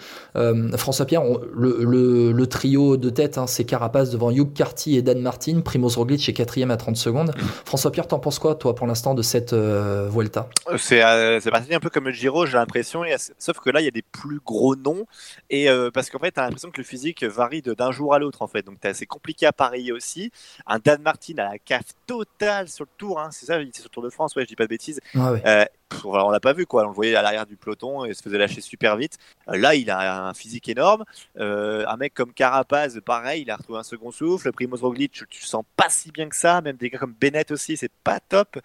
François 0.76 1.06
Pierre, 1.06 1.24
on, 1.24 1.40
le, 1.56 1.80
le, 1.84 2.32
le, 2.32 2.48
trio 2.48 2.96
de 2.98 3.10
tête, 3.10 3.40
hein, 3.40 3.48
c'est 3.48 3.64
Carapace 3.64 4.12
devant 4.12 4.30
Hugh 4.30 4.54
Carty 4.54 4.96
et 4.96 5.02
Dan 5.02 5.20
Martin. 5.20 5.62
Primoz 5.62 5.98
Roglic 5.98 6.30
est 6.30 6.34
quatrième 6.34 6.70
à 6.70 6.78
30 6.78 6.96
secondes. 6.96 7.30
Mmh. 7.30 7.42
François 7.66 7.92
Pierre, 7.92 8.08
t'en 8.08 8.20
penses 8.20 8.38
quoi, 8.38 8.54
toi, 8.54 8.76
pour 8.76 8.86
l'instant, 8.86 9.16
de 9.16 9.24
cette 9.24 9.54
Vuelta? 9.54 10.48
C'est 10.78 11.02
parti 11.50 11.74
un 11.74 11.80
peu 11.80 11.90
comme 11.90 12.06
le 12.06 12.12
Giro, 12.12 12.46
j'ai 12.46 12.58
l'impression, 12.58 13.02
sauf 13.40 13.60
que 13.60 13.72
là, 13.72 13.82
il 13.82 13.86
y 13.86 13.88
a 13.88 13.92
des 13.92 14.04
plus 14.04 14.40
gros 14.46 14.76
noms, 14.76 15.06
et 15.50 15.68
parce 15.94 16.12
qu'en 16.12 16.20
fait, 16.20 16.32
t'as 16.32 16.50
l'impression 16.58 16.72
que 16.72 16.82
le 16.82 16.88
physique 16.88 17.24
varie 17.24 17.62
d'un 17.62 17.91
jour 17.91 18.13
à 18.13 18.20
l'autre, 18.20 18.41
en 18.41 18.48
fait, 18.48 18.63
donc 18.63 18.78
c'est 18.93 19.06
compliqué 19.06 19.46
à 19.46 19.54
parier 19.54 19.91
aussi. 19.91 20.32
Un 20.65 20.80
Dan 20.80 21.02
Martin 21.02 21.38
à 21.38 21.52
la 21.52 21.60
cave 21.60 21.84
totale 22.08 22.67
sur 22.67 22.86
le 22.86 22.89
tour, 22.98 23.20
hein, 23.20 23.30
c'est 23.32 23.46
ça, 23.46 23.60
c'est 23.60 23.76
sur 23.76 23.86
le 23.86 23.89
Tour 23.89 24.04
de 24.04 24.10
France, 24.10 24.36
ouais, 24.36 24.43
je 24.43 24.48
dis 24.48 24.56
pas 24.56 24.63
de 24.63 24.70
bêtises. 24.70 25.00
Ah 25.15 25.34
ouais. 25.34 25.41
euh, 25.46 25.65
on 26.04 26.30
l'a 26.30 26.39
pas 26.39 26.54
vu 26.54 26.65
quoi, 26.65 26.84
on 26.84 26.89
le 26.89 26.93
voyait 26.93 27.15
à 27.15 27.22
l'arrière 27.22 27.46
du 27.46 27.56
peloton 27.56 28.06
et 28.06 28.13
se 28.13 28.22
faisait 28.22 28.38
lâcher 28.38 28.62
super 28.62 28.98
vite. 28.98 29.17
Là, 29.48 29.76
il 29.76 29.89
a 29.89 30.28
un 30.28 30.34
physique 30.34 30.67
énorme. 30.67 31.06
Euh, 31.39 31.86
un 31.88 31.96
mec 31.98 32.13
comme 32.13 32.34
Carapaz, 32.34 33.00
pareil, 33.06 33.43
il 33.43 33.52
a 33.52 33.56
retrouvé 33.56 33.80
un 33.80 33.84
second 33.84 34.12
souffle. 34.12 34.52
Primoz 34.52 34.82
Roglic, 34.82 35.13
tu 35.13 35.41
le 35.41 35.48
sens 35.48 35.63
pas 35.76 35.89
si 35.89 36.12
bien 36.12 36.28
que 36.28 36.36
ça. 36.36 36.62
Même 36.62 36.76
des 36.76 36.89
gars 36.89 36.98
comme 37.00 37.13
Bennett 37.20 37.52
aussi, 37.52 37.78
c'est 37.78 37.91
pas 38.04 38.20
top. 38.20 38.60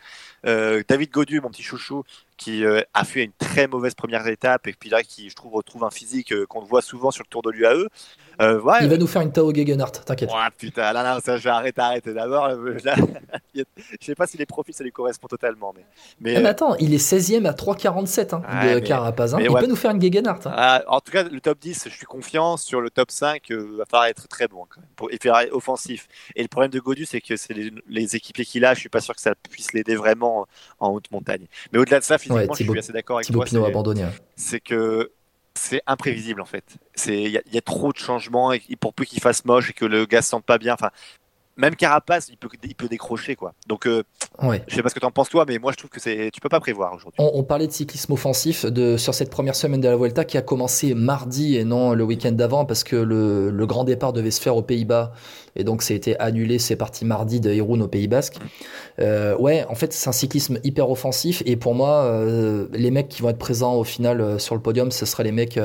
Euh, 0.47 0.83
David 0.89 1.11
Godu, 1.11 1.41
mon 1.41 1.51
petit 1.51 1.63
chouchou, 1.63 2.05
qui 2.43 2.65
euh, 2.65 2.83
a 2.93 3.05
fait 3.05 3.25
une 3.25 3.33
très 3.39 3.69
mauvaise 3.69 3.95
première 3.95 4.27
étape 4.27 4.67
et 4.67 4.73
puis 4.73 4.91
là, 4.91 5.05
qui 5.05 5.31
je 5.31 5.37
trouve 5.37 5.55
retrouve 5.55 5.85
un 5.85 5.91
physique 5.91 6.33
euh, 6.33 6.45
qu'on 6.47 6.63
voit 6.65 6.83
souvent 6.83 7.13
sur 7.13 7.23
le 7.23 7.29
Tour 7.29 7.43
de 7.43 7.51
l'UAE. 7.51 7.87
Euh, 8.41 8.61
ouais, 8.61 8.79
il 8.81 8.89
va 8.89 8.97
nous 8.97 9.07
faire 9.07 9.23
une 9.23 9.31
Tao 9.31 9.55
Gegenhardt, 9.55 9.93
t'inquiète. 10.05 10.31
Ouais, 10.31 10.49
putain, 10.59 10.93
là, 10.93 11.03
là, 11.05 11.21
ça, 11.23 11.37
je 11.37 11.45
vais 11.45 11.51
arrêter, 11.51 11.81
arrêter. 11.81 12.13
D'abord, 12.13 12.51
je 13.55 13.63
sais 14.01 14.15
pas 14.17 14.27
si 14.27 14.39
les 14.39 14.47
profils, 14.47 14.75
ça 14.75 14.83
lui 14.83 14.91
correspond 14.91 15.29
totalement. 15.29 15.73
Mais, 15.77 15.85
mais, 16.21 16.37
ah, 16.37 16.41
mais 16.41 16.49
attends, 16.49 16.75
il 16.77 16.93
est 16.95 16.97
16ème 16.97 17.47
à 17.47 17.53
3,47 17.53 18.35
hein, 18.35 18.43
ouais, 18.43 18.75
de 18.75 18.81
mais, 18.81 18.83
Carapaz. 18.83 19.35
Hein. 19.35 19.39
il 19.41 19.51
ouais. 19.51 19.61
peut 19.61 19.67
nous 19.67 19.77
faire 19.77 19.93
une 19.93 20.03
Gegenhardt. 20.03 20.41
Hein. 20.47 20.55
Ah, 20.57 20.83
en 20.89 21.01
tout 21.01 21.13
cas, 21.13 21.23
le 21.23 21.41
top 21.41 21.59
10, 21.61 21.85
je 21.85 21.95
suis 21.95 22.07
confiant. 22.07 22.57
Sur 22.57 22.81
le 22.81 22.91
top 22.91 23.11
5, 23.11 23.51
euh, 23.51 23.77
va 23.79 23.85
falloir 23.85 24.07
être 24.07 24.27
très 24.27 24.49
bon 24.49 24.67
quand 24.69 24.81
même, 24.81 24.91
pour, 24.97 25.13
et 25.13 25.19
faire 25.19 25.41
offensif. 25.53 26.09
Et 26.35 26.43
le 26.43 26.49
problème 26.49 26.71
de 26.71 26.81
Godu, 26.81 27.05
c'est 27.05 27.21
que 27.21 27.37
c'est 27.37 27.55
les, 27.55 27.71
les, 27.89 28.17
équipiers 28.17 28.45
qu'il 28.45 28.65
a. 28.65 28.75
Je 28.75 28.81
suis 28.81 28.89
pas 28.89 29.01
sûr 29.01 29.15
que 29.15 29.21
ça 29.21 29.35
puisse 29.51 29.73
l'aider 29.73 29.95
vraiment 29.95 30.47
en 30.81 30.91
haute 30.91 31.11
montagne. 31.13 31.47
Mais 31.73 31.79
au-delà 31.79 32.01
de 32.01 32.05
ça, 32.05 32.19
physiquement, 32.19 32.32
ouais, 32.33 32.49
Thibaut, 32.49 32.75
je 32.75 32.81
suis 32.81 32.91
assez 32.91 32.93
d'accord 32.93 33.17
avec 33.17 33.27
Thibaut 33.27 33.45
toi. 33.45 33.67
Abandonné. 33.67 34.05
C'est 34.37 34.61
que 34.61 35.13
c'est 35.55 35.83
imprévisible 35.87 36.41
en 36.41 36.47
fait. 36.47 36.65
Il 37.07 37.29
y, 37.29 37.41
y, 37.53 37.59
a 37.59 37.61
trop 37.61 37.93
de 37.93 37.99
changements 37.99 38.53
et 38.53 38.61
pour 38.81 38.95
peu 38.95 39.05
qu'il 39.05 39.21
fasse 39.21 39.45
moche 39.45 39.71
et 39.71 39.73
que 39.73 39.85
le 39.85 40.07
gars 40.07 40.23
se 40.23 40.31
sente 40.31 40.45
pas 40.45 40.59
bien. 40.59 40.75
Enfin, 40.75 40.91
même 41.57 41.77
Carapace, 41.77 42.29
il 42.31 42.37
peut, 42.37 42.49
il 42.65 42.75
peut 42.75 42.89
décrocher 42.89 43.37
quoi. 43.37 43.55
Donc, 43.67 43.87
euh, 43.87 44.03
ouais. 44.43 44.63
je 44.67 44.75
sais 44.75 44.83
pas 44.83 44.89
ce 44.89 44.95
que 44.95 45.01
tu 45.01 45.07
en 45.07 45.11
penses 45.11 45.29
toi, 45.29 45.45
mais 45.47 45.59
moi 45.59 45.73
je 45.73 45.77
trouve 45.77 45.91
que 45.91 46.01
c'est, 46.01 46.31
tu 46.33 46.41
peux 46.41 46.49
pas 46.49 46.61
prévoir 46.61 46.95
aujourd'hui. 46.95 47.17
On, 47.19 47.31
on, 47.35 47.43
parlait 47.43 47.67
de 47.67 47.73
cyclisme 47.73 48.13
offensif 48.13 48.65
de, 48.65 48.97
sur 48.97 49.15
cette 49.15 49.31
première 49.31 49.55
semaine 49.55 49.81
de 49.81 49.89
la 49.89 49.97
Vuelta 49.97 50.25
qui 50.25 50.39
a 50.39 50.43
commencé 50.43 50.95
mardi 50.95 51.57
et 51.57 51.65
non 51.65 51.93
le 51.93 52.05
week-end 52.05 52.33
d'avant 52.33 52.65
parce 52.65 52.85
que 52.85 52.97
le, 52.97 53.51
le, 53.51 53.67
grand 53.67 53.85
départ 53.85 54.13
devait 54.13 54.31
se 54.31 54.41
faire 54.41 54.57
aux 54.57 54.63
Pays-Bas 54.63 55.13
et 55.57 55.65
donc 55.65 55.89
été 55.91 56.19
annulé. 56.19 56.59
C'est 56.59 56.77
parti 56.77 57.05
mardi 57.05 57.41
de 57.41 57.53
Irun 57.53 57.81
au 57.81 57.89
Pays 57.89 58.09
Basque. 58.09 58.37
Euh, 59.01 59.37
ouais, 59.37 59.65
en 59.69 59.75
fait 59.75 59.93
c'est 59.93 60.09
un 60.09 60.13
cyclisme 60.13 60.59
hyper 60.65 60.91
offensif 60.91 61.43
et 61.47 61.57
pour 61.57 61.75
moi 61.75 62.05
euh, 62.05 62.67
les 62.73 62.91
mecs 62.91 63.09
qui 63.09 63.23
vont 63.23 63.29
être 63.31 63.39
présents 63.39 63.75
au 63.75 63.85
final 63.85 64.21
euh, 64.21 64.39
sur 64.39 64.55
le 64.55 64.61
podium, 64.61 64.91
ce 64.91 65.07
seraient 65.07 65.25
les 65.25 65.33
mecs 65.33 65.59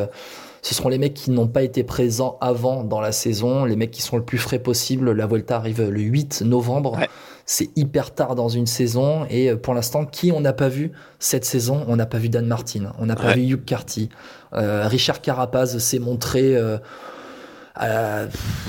ce 0.64 0.74
seront 0.76 0.90
les 0.90 0.98
mecs 0.98 1.14
qui 1.14 1.32
n'ont 1.32 1.48
pas 1.48 1.62
été 1.62 1.84
présents 1.84 2.38
avant 2.42 2.84
dans 2.84 3.00
la 3.00 3.12
saison, 3.14 3.64
les 3.64 3.76
mecs 3.76 3.92
qui 3.92 4.02
sont 4.02 4.18
le 4.18 4.24
plus 4.24 4.40
frais 4.40 4.60
possible. 4.60 5.12
La 5.12 5.26
Volta 5.26 5.56
arrive 5.56 5.82
le 5.90 6.00
8 6.02 6.42
novembre. 6.42 6.98
Ouais. 6.98 7.08
C'est 7.46 7.70
hyper 7.78 8.14
tard 8.14 8.36
dans 8.36 8.50
une 8.50 8.66
saison. 8.66 9.26
Et 9.30 9.56
pour 9.56 9.74
l'instant, 9.76 10.04
qui 10.06 10.32
on 10.34 10.42
n'a 10.42 10.52
pas 10.52 10.68
vu 10.68 10.92
cette 11.20 11.46
saison? 11.46 11.86
On 11.88 11.96
n'a 11.96 12.08
pas 12.08 12.18
vu 12.18 12.28
Dan 12.28 12.48
Martin, 12.48 12.92
on 13.00 13.06
n'a 13.06 13.16
pas 13.16 13.28
Ouais. 13.28 13.36
vu 13.36 13.54
Hugh 13.54 13.64
Carty. 13.66 14.10
Euh, 14.54 14.88
Richard 14.88 15.22
Carapaz 15.22 15.78
s'est 15.78 16.00
montré 16.00 16.58
euh, 16.58 16.78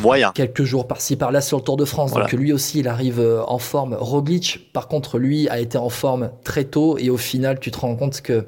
Moyen. 0.00 0.32
quelques 0.34 0.64
jours 0.64 0.86
par-ci 0.86 1.16
par-là 1.16 1.40
sur 1.40 1.58
le 1.58 1.62
Tour 1.62 1.76
de 1.76 1.84
France. 1.84 2.10
Voilà. 2.10 2.26
Donc 2.26 2.38
lui 2.38 2.52
aussi, 2.52 2.80
il 2.80 2.88
arrive 2.88 3.20
euh, 3.20 3.42
en 3.46 3.58
forme. 3.58 3.94
Roglic, 3.98 4.70
par 4.72 4.88
contre, 4.88 5.18
lui 5.18 5.48
a 5.48 5.58
été 5.58 5.78
en 5.78 5.88
forme 5.88 6.30
très 6.44 6.64
tôt. 6.64 6.98
Et 6.98 7.10
au 7.10 7.16
final, 7.16 7.58
tu 7.60 7.70
te 7.70 7.78
rends 7.78 7.96
compte 7.96 8.20
que 8.20 8.32
euh, 8.32 8.42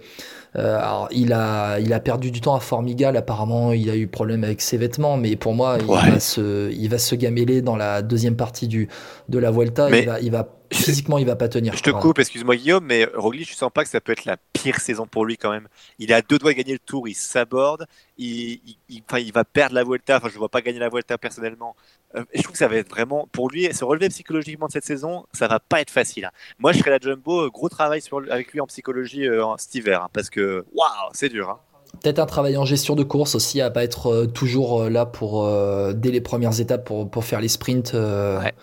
alors, 0.55 1.09
il 1.13 1.33
a, 1.33 1.79
il 1.79 1.93
a 1.93 2.01
perdu 2.01 2.31
du 2.31 2.41
temps 2.41 2.55
à 2.55 2.61
Formigal. 2.61 3.17
Apparemment, 3.17 3.73
il 3.73 3.89
a 3.91 3.97
eu 3.97 4.07
problème 4.09 4.43
avec 4.45 4.61
ses 4.61 4.77
vêtements, 4.77 5.17
mais 5.17 5.37
pour 5.37 5.55
moi, 5.55 5.79
il 5.81 5.87
va 5.87 6.21
se, 6.21 6.71
il 6.73 6.89
va 6.89 6.99
se 6.99 7.15
gameler 7.15 7.63
dans 7.63 7.77
la 7.77 8.03
deuxième 8.03 8.37
partie 8.37 8.67
du 8.69 8.89
de 9.29 9.39
la 9.39 9.51
Vuelta. 9.51 9.89
Mais- 9.89 10.01
il 10.01 10.07
va, 10.07 10.21
il 10.21 10.31
va 10.31 10.49
physiquement, 10.73 11.19
il 11.19 11.27
va 11.27 11.35
pas 11.37 11.49
tenir. 11.49 11.75
Je 11.77 11.83
te 11.83 11.91
coupe, 11.91 12.19
excuse-moi 12.21 12.55
Guillaume, 12.57 12.85
mais 12.85 13.05
Roglic, 13.15 13.51
je 13.51 13.57
sens 13.57 13.71
pas 13.73 13.83
que 13.83 13.91
ça 13.91 14.01
peut 14.01 14.13
être 14.13 14.25
la 14.25 14.37
pire 14.53 14.79
saison 14.81 15.07
pour 15.07 15.25
lui 15.25 15.37
quand 15.37 15.51
même. 15.51 15.67
Il 15.99 16.13
à 16.13 16.23
deux 16.23 16.39
doigts 16.39 16.53
de 16.53 16.57
gagner 16.59 16.75
le 16.75 16.79
Tour, 16.79 17.09
il 17.09 17.15
s'aborde, 17.15 17.87
il, 18.19 18.61
il, 18.65 18.77
il- 18.89 19.03
enfin, 19.09 19.19
il 19.21 19.33
va 19.33 19.45
perdre 19.45 19.75
la 19.75 19.83
Vuelta. 19.85 20.17
Enfin, 20.19 20.29
je 20.33 20.39
vois 20.39 20.49
pas 20.49 20.63
gagner 20.63 20.79
la 20.79 20.89
Vuelta 20.89 21.19
personnellement. 21.19 21.75
Euh, 22.16 22.25
je 22.35 22.42
trouve 22.42 22.53
que 22.53 22.59
ça 22.59 22.66
va 22.68 22.77
être 22.77 22.88
vraiment 22.90 23.29
pour 23.33 23.51
lui 23.51 23.73
se 23.73 23.85
relever 23.85 24.09
psychologiquement 24.09 24.66
de 24.66 24.73
cette 24.73 24.85
saison, 24.85 25.25
ça 25.33 25.46
va 25.49 25.61
pas 25.61 25.81
être 25.81 25.90
facile. 25.90 26.25
hein. 26.25 26.31
Moi, 26.59 26.73
je 26.73 26.79
serais 26.79 26.90
la 26.90 26.99
Jumbo, 26.99 27.42
euh, 27.46 27.51
gros 27.51 27.68
travail 27.68 28.01
sur, 28.03 28.20
avec 28.31 28.53
lui 28.53 28.61
en 28.61 28.66
psychologie 28.66 29.27
euh, 29.27 29.44
en- 29.44 29.57
cet 29.57 29.75
hiver, 29.77 30.03
hein, 30.05 30.09
parce 30.12 30.29
que 30.31 30.64
waouh, 30.75 30.88
c'est 31.12 31.29
dur. 31.29 31.49
hein. 31.51 31.59
Peut-être 32.03 32.18
un 32.20 32.27
travail 32.27 32.57
en 32.57 32.64
gestion 32.64 32.94
de 32.96 33.03
course 33.03 33.35
aussi, 33.35 33.61
à 33.61 33.70
pas 33.70 33.83
être 33.85 34.07
euh, 34.09 34.27
toujours 34.27 34.83
euh, 34.83 34.90
là 34.90 35.07
pour 35.07 35.44
euh, 35.44 35.92
dès 35.92 36.11
les 36.11 36.20
premières 36.20 36.61
étapes 36.61 36.85
pour, 36.85 37.11
pour 37.11 37.25
faire 37.25 37.40
les 37.40 37.49
sprints. 37.49 37.94
euh, 37.94 38.40
Ouais. 38.40 38.55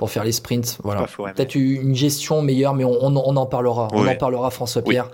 Pour 0.00 0.10
faire 0.10 0.24
les 0.24 0.32
sprints, 0.32 0.78
voilà. 0.82 1.04
Ouais, 1.18 1.34
Peut-être 1.34 1.56
une 1.56 1.94
gestion 1.94 2.40
meilleure, 2.40 2.72
mais 2.72 2.84
on, 2.84 3.04
on, 3.04 3.14
on 3.14 3.36
en 3.36 3.44
parlera. 3.44 3.88
On 3.92 4.06
en 4.08 4.16
parlera, 4.16 4.48
François 4.50 4.80
Oui. 4.86 4.94
Pierre, 4.94 5.10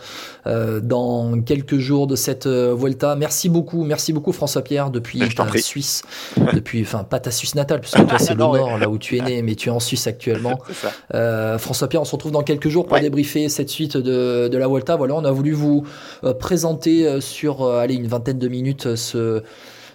euh, 0.46 0.78
dans 0.78 1.40
quelques 1.40 1.78
jours 1.78 2.06
de 2.06 2.14
cette 2.14 2.46
euh, 2.46 2.72
Vuelta. 2.72 3.16
Merci 3.16 3.48
beaucoup, 3.48 3.82
merci 3.82 4.12
beaucoup, 4.12 4.30
François 4.30 4.62
Pierre, 4.62 4.90
depuis 4.90 5.18
ta 5.34 5.44
prie. 5.44 5.60
Suisse, 5.60 6.02
depuis, 6.54 6.82
enfin, 6.82 7.02
pas 7.02 7.18
ta 7.18 7.32
Suisse 7.32 7.56
natale, 7.56 7.80
parce 7.80 7.94
que 7.94 8.02
toi 8.02 8.20
c'est 8.20 8.34
le. 8.34 8.38
Nord, 8.38 8.78
là 8.78 8.88
où 8.88 8.96
tu 8.96 9.16
es 9.18 9.22
né, 9.22 9.42
mais 9.42 9.56
tu 9.56 9.70
es 9.70 9.72
en 9.72 9.80
Suisse 9.80 10.06
actuellement. 10.06 10.56
Euh, 11.14 11.58
François 11.58 11.88
Pierre, 11.88 12.02
on 12.02 12.04
se 12.04 12.12
retrouve 12.12 12.30
dans 12.32 12.42
quelques 12.42 12.68
jours 12.68 12.84
pour 12.86 12.94
Ouais. 12.94 13.00
débriefer 13.00 13.48
cette 13.48 13.70
suite 13.70 13.96
de, 13.96 14.46
de 14.48 14.56
la 14.58 14.68
Volta. 14.68 14.94
Voilà, 14.94 15.14
on 15.16 15.24
a 15.24 15.32
voulu 15.32 15.50
vous 15.52 15.84
euh, 16.22 16.32
présenter 16.32 17.06
euh, 17.08 17.20
sur 17.20 17.62
euh, 17.62 17.80
allez, 17.80 17.94
une 17.94 18.06
vingtaine 18.06 18.38
de 18.38 18.46
minutes 18.48 18.86
euh, 18.86 18.96
ce, 18.96 19.42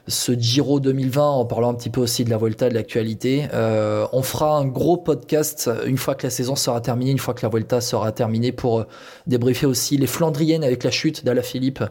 ce 0.08 0.32
Giro 0.32 0.80
2020 0.80 1.24
en 1.24 1.46
parlant 1.46 1.70
un 1.70 1.74
petit 1.74 1.90
peu 1.90 2.02
aussi 2.02 2.24
de 2.24 2.30
la 2.30 2.38
Volta, 2.38 2.70
de 2.70 2.74
l'actualité. 2.74 3.48
Euh, 3.54 4.06
on 4.12 4.24
fera 4.24 4.58
un 4.58 4.66
gros 4.66 4.98
podcast 4.98 5.70
une 5.86 5.98
fois 5.98 6.16
que 6.16 6.26
la 6.26 6.32
saison 6.32 6.56
sera 6.56 6.82
terminée, 6.82 7.12
une 7.12 7.20
fois 7.20 7.34
que 7.34 7.42
la 7.44 7.50
Volta 7.50 7.82
sera 7.82 8.12
terminée 8.12 8.52
pour 8.52 8.80
euh, 8.80 8.84
débriefer 9.28 9.66
aussi 9.66 9.98
les 9.98 10.08
Flandriennes 10.08 10.64
avec 10.64 10.84
la 10.84 10.92
chute 10.92 11.24
d'Alaphilippe 11.24 11.84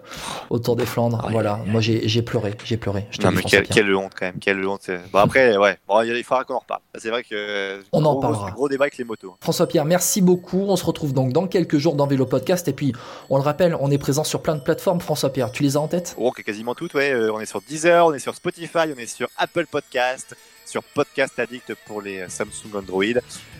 autour 0.51 0.77
des 0.77 0.87
Flandres. 0.87 1.25
Ouais. 1.27 1.33
voilà, 1.33 1.61
moi 1.67 1.81
j'ai 1.81 2.23
pleuré, 2.23 2.55
j'ai 2.65 2.77
pleuré. 2.77 3.07
Je 3.11 3.23
Non, 3.23 3.31
mais 3.31 3.39
François 3.41 3.59
quelle, 3.59 3.69
Pierre. 3.69 3.87
quelle 3.87 3.95
honte 3.95 4.13
quand 4.19 4.27
même, 4.27 4.39
quelle 4.41 4.67
honte. 4.67 4.91
Bon 5.13 5.19
après, 5.19 5.57
ouais, 5.57 5.79
bon, 5.89 6.03
il 6.03 6.25
faudra 6.25 6.45
qu'on 6.45 6.55
en 6.55 6.59
reparle. 6.59 6.81
C'est 6.99 7.11
vrai 7.11 7.23
que 7.23 7.81
On 7.93 8.05
en 8.05 8.13
gros, 8.13 8.21
parlera. 8.21 8.51
Gros 8.51 8.69
débat 8.69 8.85
avec 8.85 8.99
les 8.99 9.05
motos. 9.05 9.37
François 9.41 9.67
Pierre, 9.67 9.85
merci 9.85 10.21
beaucoup. 10.21 10.65
On 10.69 10.77
se 10.77 10.85
retrouve 10.85 11.13
donc 11.13 11.33
dans 11.33 11.47
quelques 11.47 11.79
jours 11.79 11.95
dans 11.95 12.07
Vélo 12.07 12.27
Podcast. 12.27 12.69
Et 12.69 12.73
puis, 12.73 12.93
on 13.29 13.37
le 13.37 13.43
rappelle, 13.43 13.77
on 13.81 13.91
est 13.91 13.99
présent 13.99 14.25
sur 14.25 14.43
plein 14.43 14.57
de 14.57 14.61
plateformes. 14.61 15.01
François 15.01 15.31
Pierre, 15.33 15.53
tu 15.53 15.63
les 15.63 15.77
as 15.77 15.81
en 15.81 15.89
tête? 15.89 16.15
Oh, 16.19 16.33
quasiment 16.33 16.75
toutes, 16.75 16.95
ouais. 16.95 17.13
Euh, 17.13 17.33
on 17.33 17.41
est 17.41 17.47
sur 17.47 17.61
Deezer, 17.63 18.00
on 18.05 18.13
est 18.15 18.19
sur 18.19 18.35
Spotify, 18.35 18.89
on 18.95 18.99
est 18.99 19.07
sur 19.07 19.29
Apple 19.37 19.67
Podcast, 19.67 20.37
sur 20.67 20.83
Podcast 20.83 21.39
Addict 21.39 21.75
pour 21.87 22.01
les 22.03 22.29
Samsung 22.29 22.75
Android. 22.77 23.05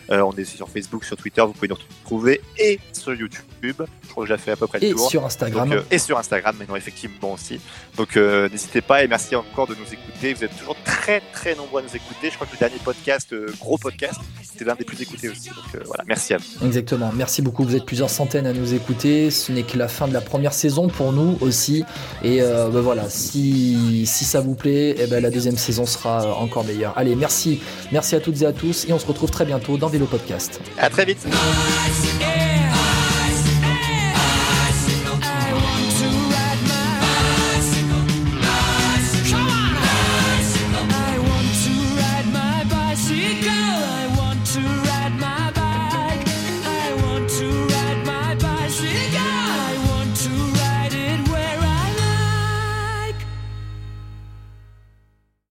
Euh, 0.09 0.19
on 0.21 0.31
est 0.33 0.43
sur 0.45 0.69
Facebook, 0.69 1.05
sur 1.05 1.15
Twitter, 1.15 1.41
vous 1.41 1.53
pouvez 1.53 1.67
nous 1.67 1.75
retrouver 1.75 2.41
et 2.57 2.79
sur 2.91 3.13
YouTube. 3.13 3.81
Je 4.03 4.09
crois 4.09 4.25
que 4.25 4.29
j'ai 4.33 4.37
fait 4.37 4.51
à 4.51 4.55
peu 4.57 4.67
près 4.67 4.79
le 4.79 4.87
Et 4.87 4.91
tour. 4.91 5.09
sur 5.09 5.25
Instagram. 5.25 5.69
Donc, 5.69 5.77
euh, 5.77 5.83
et 5.91 5.97
sur 5.99 6.17
Instagram, 6.17 6.55
maintenant 6.57 6.75
effectivement 6.75 7.33
aussi. 7.33 7.61
Donc 7.95 8.17
euh, 8.17 8.49
n'hésitez 8.49 8.81
pas 8.81 9.03
et 9.03 9.07
merci 9.07 9.35
encore 9.35 9.67
de 9.67 9.75
nous 9.75 9.93
écouter. 9.93 10.33
Vous 10.33 10.43
êtes 10.43 10.57
toujours 10.57 10.75
très 10.83 11.21
très 11.33 11.55
nombreux 11.55 11.81
à 11.81 11.83
nous 11.83 11.95
écouter. 11.95 12.29
Je 12.29 12.35
crois 12.35 12.47
que 12.47 12.53
le 12.53 12.57
dernier 12.59 12.79
podcast, 12.83 13.31
euh, 13.33 13.53
gros 13.59 13.77
podcast, 13.77 14.19
c'était 14.61 14.69
l'un 14.69 14.75
des 14.75 14.83
plus 14.83 15.01
écoutés 15.01 15.29
aussi. 15.29 15.49
Donc 15.49 15.75
euh, 15.75 15.79
voilà, 15.85 16.03
merci 16.07 16.33
à 16.33 16.37
vous. 16.37 16.65
Exactement. 16.65 17.11
Merci 17.15 17.41
beaucoup. 17.41 17.63
Vous 17.63 17.75
êtes 17.75 17.85
plusieurs 17.85 18.09
centaines 18.09 18.45
à 18.45 18.53
nous 18.53 18.73
écouter. 18.73 19.31
Ce 19.31 19.51
n'est 19.51 19.63
que 19.63 19.77
la 19.77 19.87
fin 19.87 20.07
de 20.07 20.13
la 20.13 20.21
première 20.21 20.53
saison 20.53 20.87
pour 20.87 21.11
nous 21.11 21.37
aussi. 21.41 21.83
Et 22.23 22.41
euh, 22.41 22.69
ben 22.69 22.81
voilà, 22.81 23.09
si, 23.09 24.05
si 24.05 24.25
ça 24.25 24.39
vous 24.41 24.55
plaît, 24.55 24.95
eh 24.97 25.07
ben 25.07 25.21
la 25.21 25.29
deuxième 25.29 25.57
saison 25.57 25.85
sera 25.85 26.35
encore 26.35 26.63
meilleure. 26.63 26.97
Allez, 26.97 27.15
merci. 27.15 27.61
Merci 27.91 28.15
à 28.15 28.19
toutes 28.19 28.41
et 28.41 28.45
à 28.45 28.53
tous. 28.53 28.85
Et 28.87 28.93
on 28.93 28.99
se 28.99 29.05
retrouve 29.05 29.31
très 29.31 29.45
bientôt 29.45 29.77
dans 29.77 29.87
Vélo 29.87 30.05
Podcast. 30.05 30.61
À 30.77 30.89
très 30.89 31.05
vite. 31.05 31.25